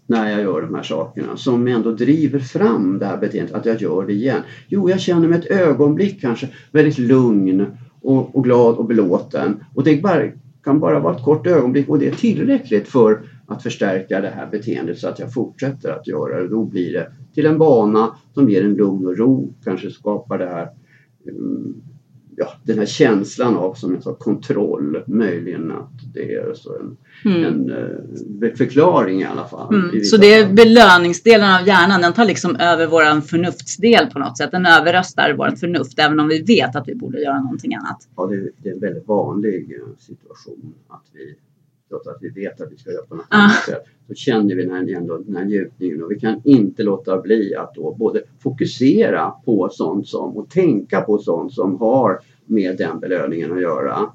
[0.08, 3.82] när jag gör de här sakerna som ändå driver fram det här beteendet, att jag
[3.82, 4.42] gör det igen.
[4.68, 7.66] Jo, jag känner mig ett ögonblick kanske väldigt lugn
[8.02, 10.22] och, och glad och belåten och det bara,
[10.64, 14.48] kan bara vara ett kort ögonblick och det är tillräckligt för att förstärka det här
[14.52, 16.48] beteendet så att jag fortsätter att göra det.
[16.48, 20.46] Då blir det till en vana som ger en lugn och ro, kanske skapar det
[20.46, 20.70] här
[21.32, 21.82] um,
[22.42, 26.98] Ja, den här känslan av som en sorts kontroll, möjligen att det är så en,
[27.26, 27.44] Mm.
[27.44, 27.70] en
[28.44, 29.74] eh, förklaring i alla fall.
[29.74, 29.92] i Mm.
[29.92, 34.38] vissa Så det är belöningsdelen av hjärnan, den tar liksom över våran förnuftsdel på något
[34.38, 34.52] sätt.
[34.52, 38.08] Den överröstar vårt förnuft även om vi vet att vi borde göra någonting annat.
[38.16, 41.36] Ja, det, det är en väldigt vanlig eh, situation att vi,
[41.92, 43.38] trots att vi vet att vi ska göra på något Ah.
[43.38, 46.84] annat sätt, så känner vi den här, ändå, den här njutningen och vi kan inte
[46.84, 52.20] låta bli att då både fokusera på sånt som och tänka på sånt som har
[52.46, 54.12] med den belöningen att göra.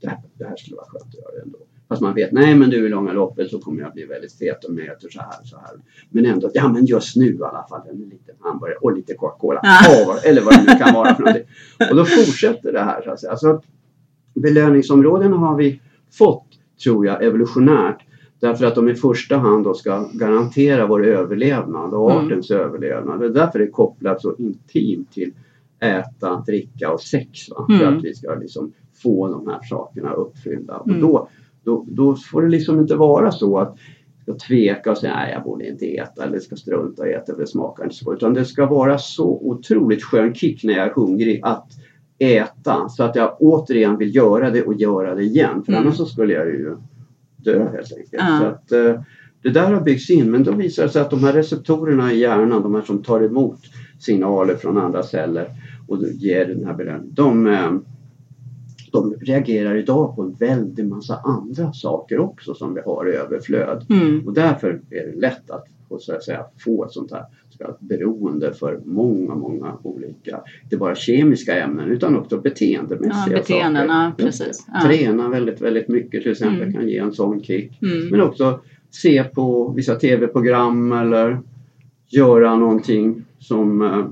[0.00, 1.58] Det här, det här skulle vara skönt att göra ändå.
[1.88, 4.64] Fast man vet, nej men du i långa loppet så kommer jag bli väldigt fet
[4.64, 5.70] om jag äter så här så här.
[6.10, 9.60] Men ändå, ja men just nu i alla fall en liten hamburgare och lite Coca-Cola.
[9.62, 10.04] Ja.
[10.06, 11.44] Vad- eller vad det nu kan vara för någonting.
[11.90, 13.36] Och då fortsätter det här så att säga.
[13.36, 13.64] Så att
[14.34, 15.80] belöningsområdena har vi
[16.12, 16.49] fått,
[16.84, 18.06] tror jag, evolutionärt.
[18.40, 22.26] Därför att de i första hand då ska garantera vår överlevnad och Mm.
[22.26, 23.20] artens överlevnad.
[23.20, 25.32] Det är därför det är kopplat så intimt till
[25.80, 27.50] äta, dricka och sex.
[27.50, 27.66] Va?
[27.78, 27.98] För Mm.
[27.98, 30.82] att vi ska liksom få de här sakerna uppfyllda.
[30.86, 30.96] Mm.
[30.96, 31.28] Och då,
[31.64, 33.76] då, då får det liksom inte vara så att
[34.26, 37.38] jag tvekar och säger nej jag borde inte äta eller ska strunta i att äta,
[37.38, 38.12] det smakar inte så.
[38.14, 41.66] Utan det ska vara så otroligt skön kick när jag är hungrig att
[42.20, 45.62] äta så att jag återigen vill göra det och göra det igen.
[45.64, 45.84] För Mm.
[45.84, 46.76] annars så skulle jag ju
[47.36, 48.08] dö helt enkelt.
[48.12, 48.38] Ja.
[48.40, 49.02] Så att, eh,
[49.42, 52.18] det där har byggts in men då visar det sig att de här receptorerna i
[52.18, 53.58] hjärnan, de här som tar emot
[54.00, 55.46] signaler från andra celler
[55.88, 57.14] och ger den här belöningen.
[57.14, 57.72] De, eh,
[58.92, 63.86] de reagerar idag på en väldig massa andra saker också som vi har i överflöd.
[63.90, 64.26] Mm.
[64.26, 65.64] Och därför är det lätt att,
[66.00, 67.24] så att säga, få ett sånt här
[67.60, 73.88] kallat beroende för många, många olika, inte bara kemiska ämnen utan också beteendemässiga Ja, beteenden,
[73.88, 74.02] saker.
[74.02, 74.66] ja, precis.
[74.74, 74.80] Ja.
[74.88, 76.72] Träna väldigt, väldigt mycket till exempel Mm.
[76.72, 77.82] kan ge en sån kick.
[77.82, 78.08] Mm.
[78.08, 81.38] Men också se på vissa tv-program eller
[82.08, 84.06] göra någonting som eh,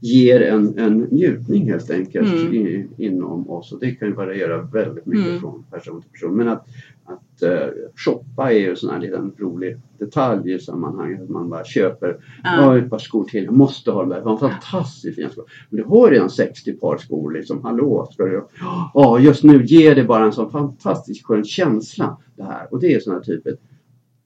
[0.00, 2.54] ger en, en njutning helt enkelt Mm.
[2.54, 3.72] i, inom oss.
[3.72, 5.40] Och det kan ju variera väldigt mycket Mm.
[5.40, 6.36] från person till person.
[6.36, 6.66] Men att,
[7.12, 11.22] att uh, shoppa är ju en sån här liten rolig detalj i sammanhanget.
[11.22, 12.78] Att man bara köper ja.
[12.78, 13.44] ett par skor till.
[13.44, 14.16] Jag måste ha de där.
[14.16, 15.44] Det var en fantastiskt fina skor.
[15.70, 17.64] Men du har redan 60 par skor liksom.
[17.64, 18.46] Hallå, ska du?
[18.94, 22.68] Ja, just nu ger det bara en sån fantastiskt skön känsla det här.
[22.70, 23.60] Och det är sån här typ ett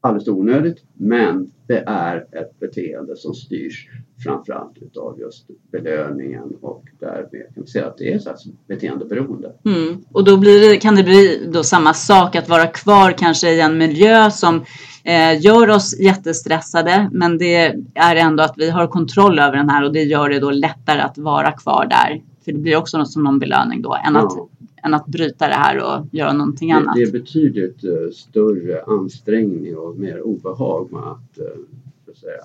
[0.04, 3.88] alldeles onödigt men det är ett beteende som styrs
[4.24, 8.38] framförallt utav just belöningen och därmed kan vi säga att det är så här
[8.68, 9.52] beteendeberoende.
[9.64, 10.04] Mm.
[10.12, 13.78] Och då det, kan det bli då samma sak att vara kvar kanske i en
[13.78, 14.64] miljö som
[15.04, 19.84] eh, gör oss jättestressade men det är ändå att vi har kontroll över den här
[19.84, 22.22] och det gör det då lättare att vara kvar där.
[22.44, 24.48] För det blir också något som någon belöning då än, att, Ja.
[24.84, 26.94] Än att bryta det här och göra någonting Det, annat.
[26.96, 31.36] det är betydligt eh, större ansträngning och mer obehag med att,
[32.04, 32.44] så att säga,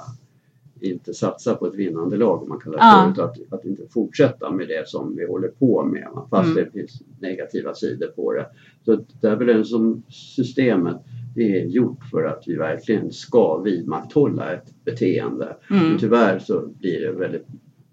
[0.81, 3.13] inte satsa på ett vinnande lag om man kallar det Ja.
[3.15, 6.55] för, att, att inte fortsätta med det som vi håller på med fast Mm.
[6.65, 8.45] det finns negativa sidor på det.
[8.85, 10.97] Så det är väl en som systemet
[11.35, 15.55] det är gjort för att vi verkligen ska vidmakthålla ett beteende.
[15.71, 15.89] Mm.
[15.89, 17.45] Men tyvärr så blir det väldigt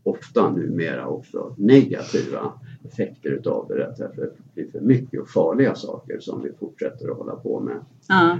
[0.02, 2.52] ofta numera också negativa
[2.92, 3.86] effekter utav det.
[3.86, 7.76] Att det blir för mycket och farliga saker som vi fortsätter att hålla på med.
[8.08, 8.38] Ja,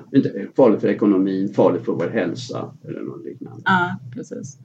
[0.56, 3.62] farligt för ekonomin, farligt för vår hälsa eller något liknande.
[3.64, 4.58] ja, precis.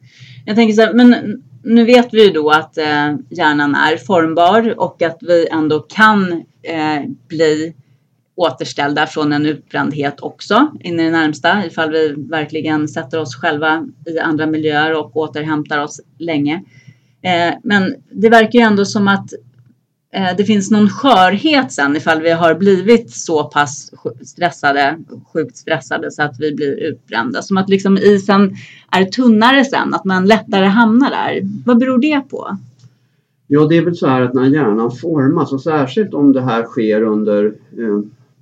[0.46, 4.80] Jag tänker så här, men nu vet vi ju då att eh, hjärnan är formbar
[4.80, 7.74] och att vi ändå kan eh, bli
[8.36, 13.88] återställda från en utbrändhet också in i det närmsta ifall vi verkligen sätter oss själva
[14.06, 16.64] i andra miljöer och återhämtar oss länge.
[17.22, 19.34] Eh, men det verkar ju ändå som att
[20.38, 24.98] det finns någon skörhet sen ifall vi har blivit så pass stressade,
[25.34, 27.42] sjukt stressade så att vi blir utbrända.
[27.42, 28.56] Som att liksom isen
[28.92, 31.42] är tunnare sen, att man lättare hamnar där.
[31.66, 32.58] Vad beror det på?
[33.48, 36.64] Ja, det är väl så här att när hjärnan formas och särskilt om det här
[36.64, 38.02] sker under eh,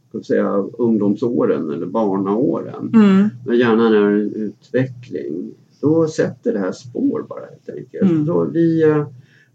[0.09, 2.91] ska säga, ungdomsåren eller barnaåren.
[2.93, 3.29] Mm.
[3.45, 5.51] När hjärnan är i utveckling
[5.81, 8.11] då sätter det här spår bara helt enkelt.
[8.11, 8.25] Mm.
[8.25, 9.07] Då vi, eh,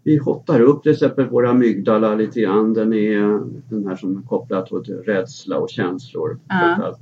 [0.05, 2.73] vi hottar upp till exempel våra amygdala lite grann.
[2.73, 6.39] Den är den här som är kopplad till rädsla och känslor.
[6.47, 6.95] Ja.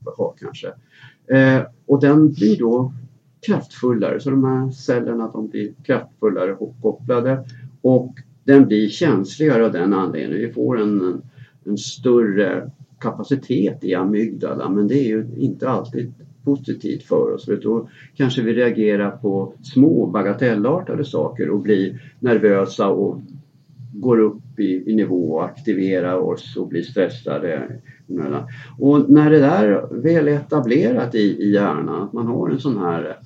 [0.00, 0.68] Obehag kanske.
[1.26, 2.92] Eh, och den blir då
[3.46, 4.20] kraftfullare.
[4.20, 7.44] Så de här cellerna de blir kraftfullare hopkopplade.
[7.82, 8.14] Och
[8.44, 10.46] den blir känsligare av den anledningen.
[10.46, 11.22] Vi får en,
[11.64, 17.44] en större kapacitet i amygdala men det är ju inte alltid positivt för oss.
[17.44, 23.20] För då kanske vi reagerar på små bagatellartade saker och blir nervösa och
[23.94, 27.80] går upp i, i nivå och aktiverar oss och blir stressade.
[28.78, 32.78] Och när det där väl är etablerat i, i hjärnan, att man har en sån
[32.78, 33.16] här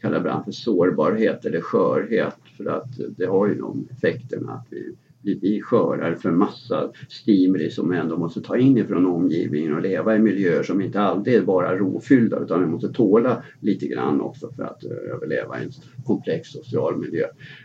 [0.00, 4.94] kallar ibland för sårbarhet eller skörhet för att det har ju de effekterna att vi
[5.22, 9.82] vi blir skörare för massa stimuli som vi ändå måste ta in ifrån omgivningen och
[9.82, 14.20] leva i miljöer som inte alltid är bara rofyllda utan vi måste tåla lite grann
[14.20, 15.70] också för att eh, överleva i en
[16.04, 17.24] komplex social miljö.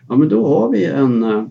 [0.09, 1.45] Ja men då har vi en eh,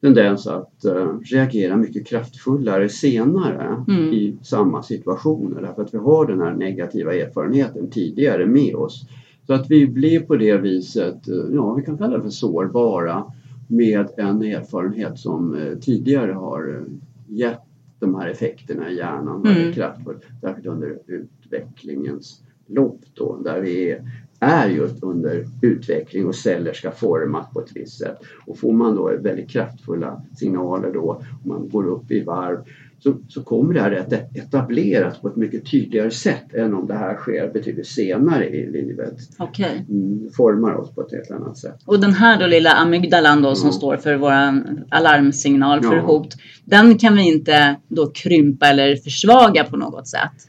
[0.00, 4.12] tendens att eh, reagera mycket kraftfullare senare Mm.
[4.12, 9.06] i samma situationer därför att vi har den här negativa erfarenheten tidigare med oss.
[9.46, 11.18] Så att vi blir på det viset,
[11.52, 13.24] ja vi kan kalla det för sårbara
[13.68, 16.82] med en erfarenhet som eh, tidigare har eh,
[17.26, 17.60] gett
[17.98, 19.74] de här effekterna i hjärnan väldigt Mm.
[19.74, 20.22] kraftfullt.
[20.40, 24.10] Särskilt under utvecklingens lopp då, där vi är,
[24.40, 28.16] är just under utveckling och celler ska formas på ett visst sätt.
[28.46, 32.58] Och får man då väldigt kraftfulla signaler då, och man går upp i varv,
[33.04, 36.94] så, så kommer det här att etableras på ett mycket tydligare sätt än om det
[36.94, 39.14] här sker betydligt senare i livet.
[39.38, 39.86] Okej.
[39.90, 41.76] Mm, formar oss på ett helt annat sätt.
[41.86, 43.72] Och den här då lilla amygdalan då som Mm.
[43.72, 46.02] står för våran alarmsignal för Ja.
[46.02, 46.34] hot.
[46.64, 50.48] Den kan vi inte då krympa eller försvaga på något sätt.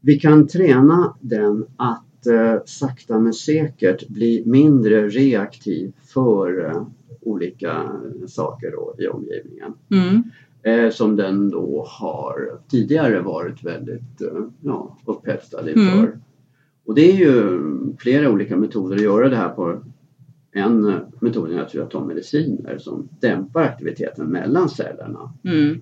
[0.00, 6.82] vi kan träna den att eh, sakta men säkert bli mindre reaktiv för eh,
[7.20, 7.82] olika
[8.28, 9.72] saker då i omgivningen.
[9.90, 10.22] Mm.
[10.64, 15.98] Eh, som den då har tidigare varit väldigt eh, ja, upphetsad inför.
[15.98, 16.20] Mm.
[16.84, 17.60] Och det är ju
[17.98, 19.82] flera olika metoder att göra det här på.
[20.52, 25.32] En eh, metod är naturligtvis att ta mediciner som dämpar aktiviteten mellan cellerna.
[25.44, 25.80] Mm.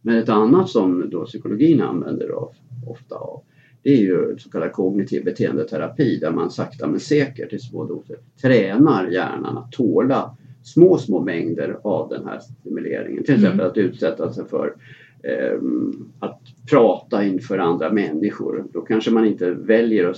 [0.00, 2.52] Men ett annat som då psykologin använder av,
[2.86, 3.42] ofta av
[3.82, 8.16] det är ju så kallad kognitiv beteendeterapi där man sakta men säkert i små doser
[8.42, 13.24] tränar hjärnan att tåla små, små mängder av den här stimuleringen.
[13.24, 13.44] Till Mm.
[13.44, 14.74] exempel att utsätta sig för
[15.22, 16.40] ehm, att
[16.70, 18.64] prata inför andra människor.
[18.72, 20.16] Då kanske man inte väljer att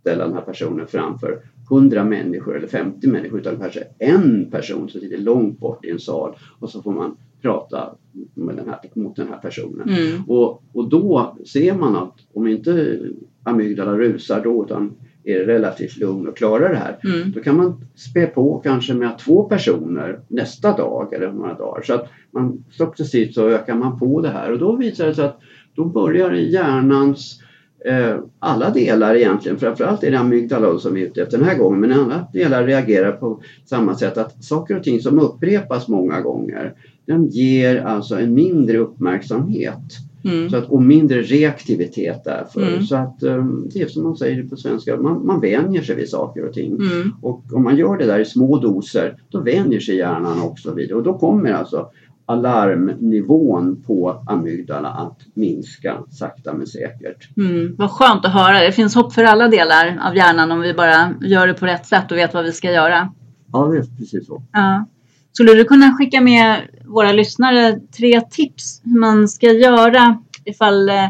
[0.00, 5.00] ställa den här personen framför 100 människor eller 50 människor utan kanske en person som
[5.00, 7.94] sitter långt bort i en sal och så får man prata
[8.34, 9.88] med den här, mot den här personen.
[9.88, 10.22] Mm.
[10.26, 13.00] Och, och då ser man att om inte
[13.42, 14.92] amygdala rusar då utan
[15.24, 17.32] är relativt lugn och klarar det här Mm.
[17.32, 21.82] då kan man spä på kanske med två personer nästa dag eller några dagar.
[21.82, 25.24] Så att man successivt så ökar man på det här och då visar det sig
[25.24, 25.40] att
[25.74, 27.40] då börjar hjärnans
[27.84, 31.58] eh, alla delar egentligen, framförallt är det amygdala som vi är ute efter den här
[31.58, 36.20] gången, men alla delar reagerar på samma sätt att saker och ting som upprepas många
[36.20, 36.74] gånger
[37.06, 39.78] den ger alltså en mindre uppmärksamhet
[40.24, 40.50] Mm.
[40.50, 42.62] så att, och mindre reaktivitet därför.
[42.62, 42.82] Mm.
[42.82, 46.08] Så att eh, det är som man säger på svenska, man, man vänjer sig vid
[46.08, 46.72] saker och ting.
[46.72, 47.14] Mm.
[47.22, 50.88] Och om man gör det där i små doser då vänjer sig hjärnan också vid
[50.88, 50.94] det.
[50.94, 51.90] Och då kommer alltså
[52.26, 57.36] alarmnivån på amygdala att minska sakta men säkert.
[57.36, 57.74] Mm.
[57.78, 58.60] Vad skönt att höra.
[58.60, 61.86] Det finns hopp för alla delar av hjärnan om vi bara gör det på rätt
[61.86, 63.12] sätt och vet vad vi ska göra.
[63.52, 64.42] Ja, det är precis så.
[64.52, 64.86] Ja.
[65.32, 71.08] Skulle du kunna skicka med våra lyssnare tre tips hur man ska göra ifall eh,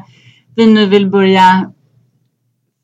[0.56, 1.72] vi nu vill börja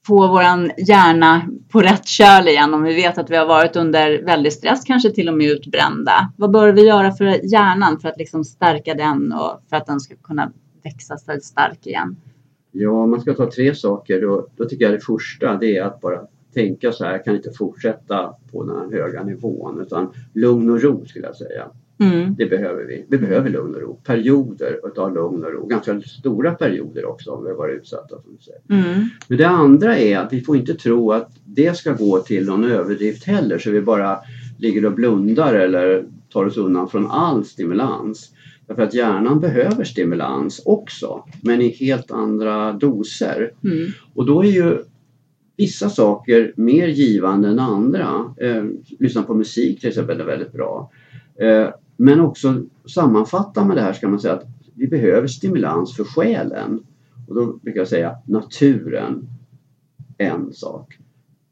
[0.07, 4.23] få våran hjärna på rätt köl igen om vi vet att vi har varit under
[4.23, 6.33] väldig stress, kanske till och med utbrända.
[6.37, 10.01] Vad bör vi göra för hjärnan för att liksom stärka den och för att den
[10.01, 10.53] ska kunna
[10.85, 12.17] växa sig stark igen?
[12.73, 15.85] Ja, om man ska ta tre saker då, då tycker jag det första det är
[15.85, 16.21] att bara
[16.59, 20.83] tänka så här, jag kan inte fortsätta på den här höga nivån utan lugn och
[20.83, 21.65] ro skulle jag säga.
[22.01, 22.35] Mm.
[22.39, 23.05] Det behöver vi.
[23.09, 24.01] Vi behöver lugn och ro.
[24.05, 25.67] Perioder utav lugn och ro.
[25.67, 28.17] Ganska stora perioder också om vi har varit utsatta.
[28.41, 28.83] Säger.
[28.83, 29.09] Mm.
[29.29, 32.65] Men det andra är att vi får inte tro att det ska gå till någon
[32.65, 34.19] överdrift heller så vi bara
[34.59, 38.31] ligger och blundar eller tar oss undan från all stimulans.
[38.67, 43.53] Därför att hjärnan behöver stimulans också men i helt andra doser.
[43.65, 43.91] Mm.
[44.15, 44.79] Och då är ju
[45.59, 48.35] vissa saker mer givande än andra.
[48.37, 48.65] Eh,
[48.99, 50.91] lyssna på musik till exempel är väldigt bra.
[51.41, 56.05] Eh, men också sammanfatta med det här ska man säga att vi behöver stimulans för
[56.05, 56.81] själen.
[57.29, 59.29] Och då brukar jag säga naturen,
[60.19, 60.99] en sak.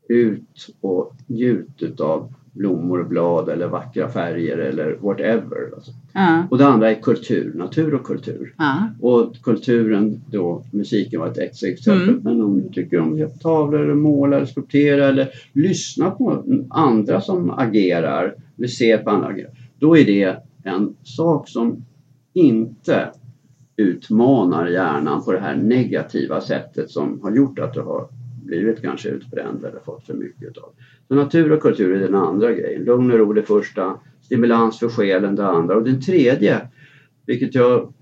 [0.09, 5.71] Ut och njut utav blommor och blad eller vackra färger eller whatever.
[5.75, 5.91] Alltså.
[6.13, 6.43] Ja.
[6.51, 8.55] Och det andra är kultur, natur och kultur.
[8.59, 8.89] Ja.
[9.01, 12.09] Och kulturen då, musiken var ett ex- exempel.
[12.09, 12.21] Mm.
[12.23, 17.21] Men om du tycker om att tavlor, eller måla eller skulptera eller lyssna på andra
[17.21, 19.49] som agerar, eller se på andra agera.
[19.79, 21.85] Då är det en sak som
[22.33, 23.09] inte
[23.77, 28.09] utmanar hjärnan på det här negativa sättet som har gjort att du har
[28.47, 30.69] blivit kanske utbränd eller fått för mycket utav.
[31.09, 32.85] Så natur och kultur är den andra grejen.
[32.85, 36.69] Lugn och ro det första, stimulans för själen det andra och den tredje,
[37.27, 37.93] vilket jag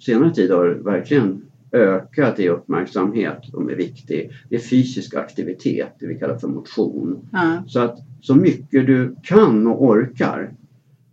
[0.00, 6.06] senare tid har verkligen ökat i uppmärksamhet och är viktig, det är fysisk aktivitet, det
[6.06, 7.28] vi kallar för motion.
[7.32, 7.62] Ja.
[7.66, 10.54] Så att så mycket du kan och orkar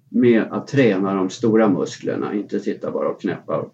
[0.10, 3.66] med att träna de stora musklerna, inte sitta bara och knäppa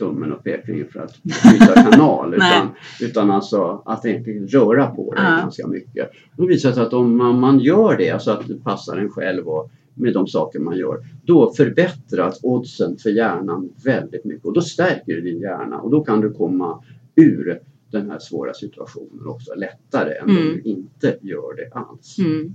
[0.00, 2.68] tummen och pekfingret för att byta kanal utan,
[3.00, 5.36] utan alltså att egentligen röra på dig Ja.
[5.36, 6.10] ganska mycket.
[6.36, 9.48] Då visar det sig att om man, gör det så att det passar en själv
[9.48, 14.60] och med de saker man gör, då förbättras oddsen för hjärnan väldigt mycket och då
[14.60, 16.82] stärker du din hjärna och då kan du komma
[17.16, 17.58] ur
[17.92, 20.48] den här svåra situationen också lättare än om Mm.
[20.54, 22.18] du inte gör det alls.
[22.18, 22.54] Mm.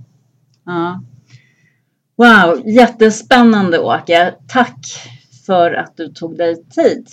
[0.64, 1.02] Ja.
[2.16, 4.34] Wow, jättespännande Åke.
[4.48, 4.78] Tack
[5.46, 7.06] för att du tog dig tid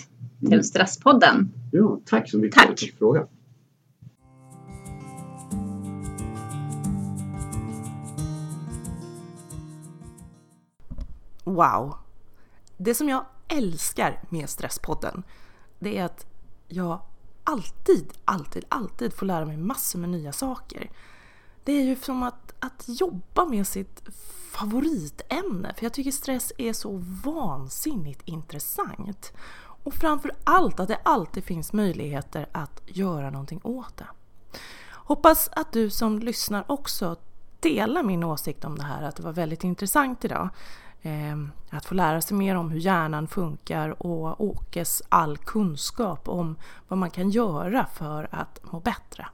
[0.43, 0.63] till Mm.
[0.63, 1.51] Stresspodden.
[1.71, 2.65] Ja, tack så mycket Tack.
[2.65, 3.27] för att du fick fråga.
[11.43, 11.95] Wow!
[12.77, 15.23] Det som jag älskar med Stresspodden,
[15.79, 16.25] det är att
[16.67, 17.01] jag
[17.43, 20.91] alltid, alltid, alltid får lära mig massor med nya saker.
[21.63, 24.03] Det är ju som att, att jobba med sitt
[24.51, 29.33] favoritämne, för jag tycker stress är så vansinnigt intressant.
[29.83, 34.07] Och framför allt att det alltid finns möjligheter att göra någonting åt det.
[34.89, 37.15] Hoppas att du som lyssnar också
[37.59, 40.49] delar min åsikt om det här, att det var väldigt intressant idag.
[41.01, 46.55] Ehm, att få lära sig mer om hur hjärnan funkar och Åkes all kunskap om
[46.87, 49.27] vad man kan göra för att må bättre.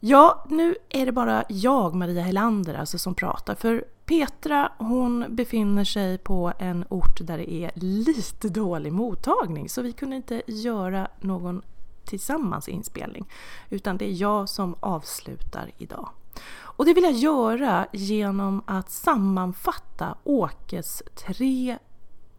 [0.00, 3.54] Ja, nu är det bara jag, Maria Helander, alltså som pratar.
[3.54, 9.68] För Petra, hon befinner sig på en ort där det är lite dålig mottagning.
[9.68, 11.62] Så vi kunde inte göra någon
[12.04, 13.28] tillsammans inspelning.
[13.70, 16.08] Utan det är jag som avslutar idag.
[16.56, 21.78] Och det vill jag göra genom att sammanfatta Åkes tre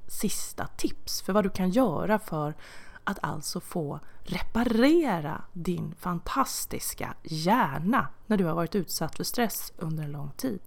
[0.07, 2.53] sista tips för vad du kan göra för
[3.03, 3.99] att alltså få
[4.29, 10.61] reparera din fantastiska hjärna när du har varit utsatt för stress under en lång tid.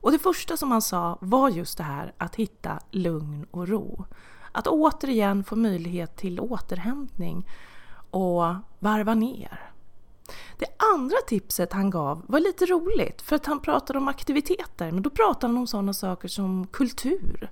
[0.00, 4.04] Och det första som han sa var just det här att hitta lugn och ro.
[4.52, 7.48] Att återigen få möjlighet till återhämtning
[8.10, 9.70] och varva ner.
[10.58, 15.02] Det andra tipset han gav var lite roligt för att han pratade om aktiviteter men
[15.02, 17.50] då pratade han om sådana saker som kultur.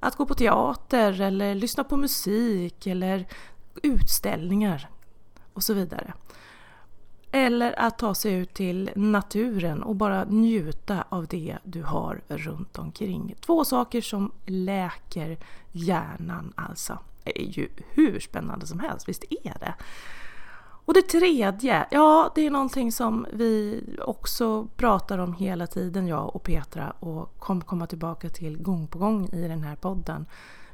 [0.00, 3.26] Att gå på teater eller lyssna på musik eller
[3.82, 4.88] utställningar
[5.52, 6.12] och så vidare.
[7.32, 12.78] Eller att ta sig ut till naturen och bara njuta av det du har runt
[12.78, 13.34] omkring.
[13.40, 15.38] Två saker som läker
[15.72, 16.98] hjärnan alltså.
[17.24, 19.74] Det är ju hur spännande som helst, visst är det?
[20.88, 26.36] Och det tredje, ja det är någonting som vi också pratar om hela tiden jag
[26.36, 30.26] och Petra och kommer komma tillbaka till gång på gång i den här podden.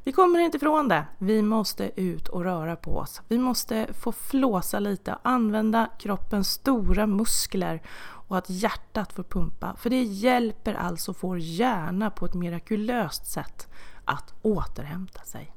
[0.04, 1.04] Vi kommer inte ifrån det.
[1.18, 3.22] Vi måste ut och röra på oss.
[3.28, 7.82] Vi måste få flåsa lite, använda kroppens stora muskler
[8.28, 9.76] och att hjärtat får pumpa.
[9.78, 13.68] För det hjälper alltså vår hjärna på ett mirakulöst sätt
[14.04, 15.52] att återhämta sig.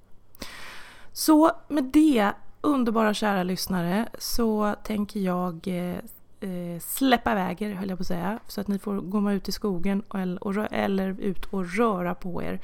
[1.12, 2.32] Så med det
[2.62, 5.98] underbara kära lyssnare så tänker jag eh,
[6.40, 8.40] eh släppa iväg er, höll jag på att säga.
[8.48, 12.62] Så att ni får gå ut i skogen eller, eller ut och röra på er.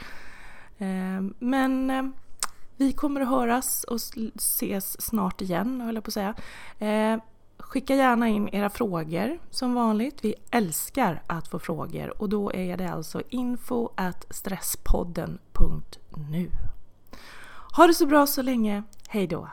[0.77, 2.13] Ehm, men ehm,
[2.77, 3.99] vi kommer att höras och
[4.35, 6.35] ses snart igen, höll jag på att säga.
[6.79, 7.21] Ehm,
[7.57, 10.17] skicka gärna in era frågor som vanligt.
[10.21, 16.49] Vi älskar att få frågor och då är det alltså info at stresspodden.nu.
[17.75, 18.83] Ha det så bra så länge.
[19.07, 19.47] Hej då!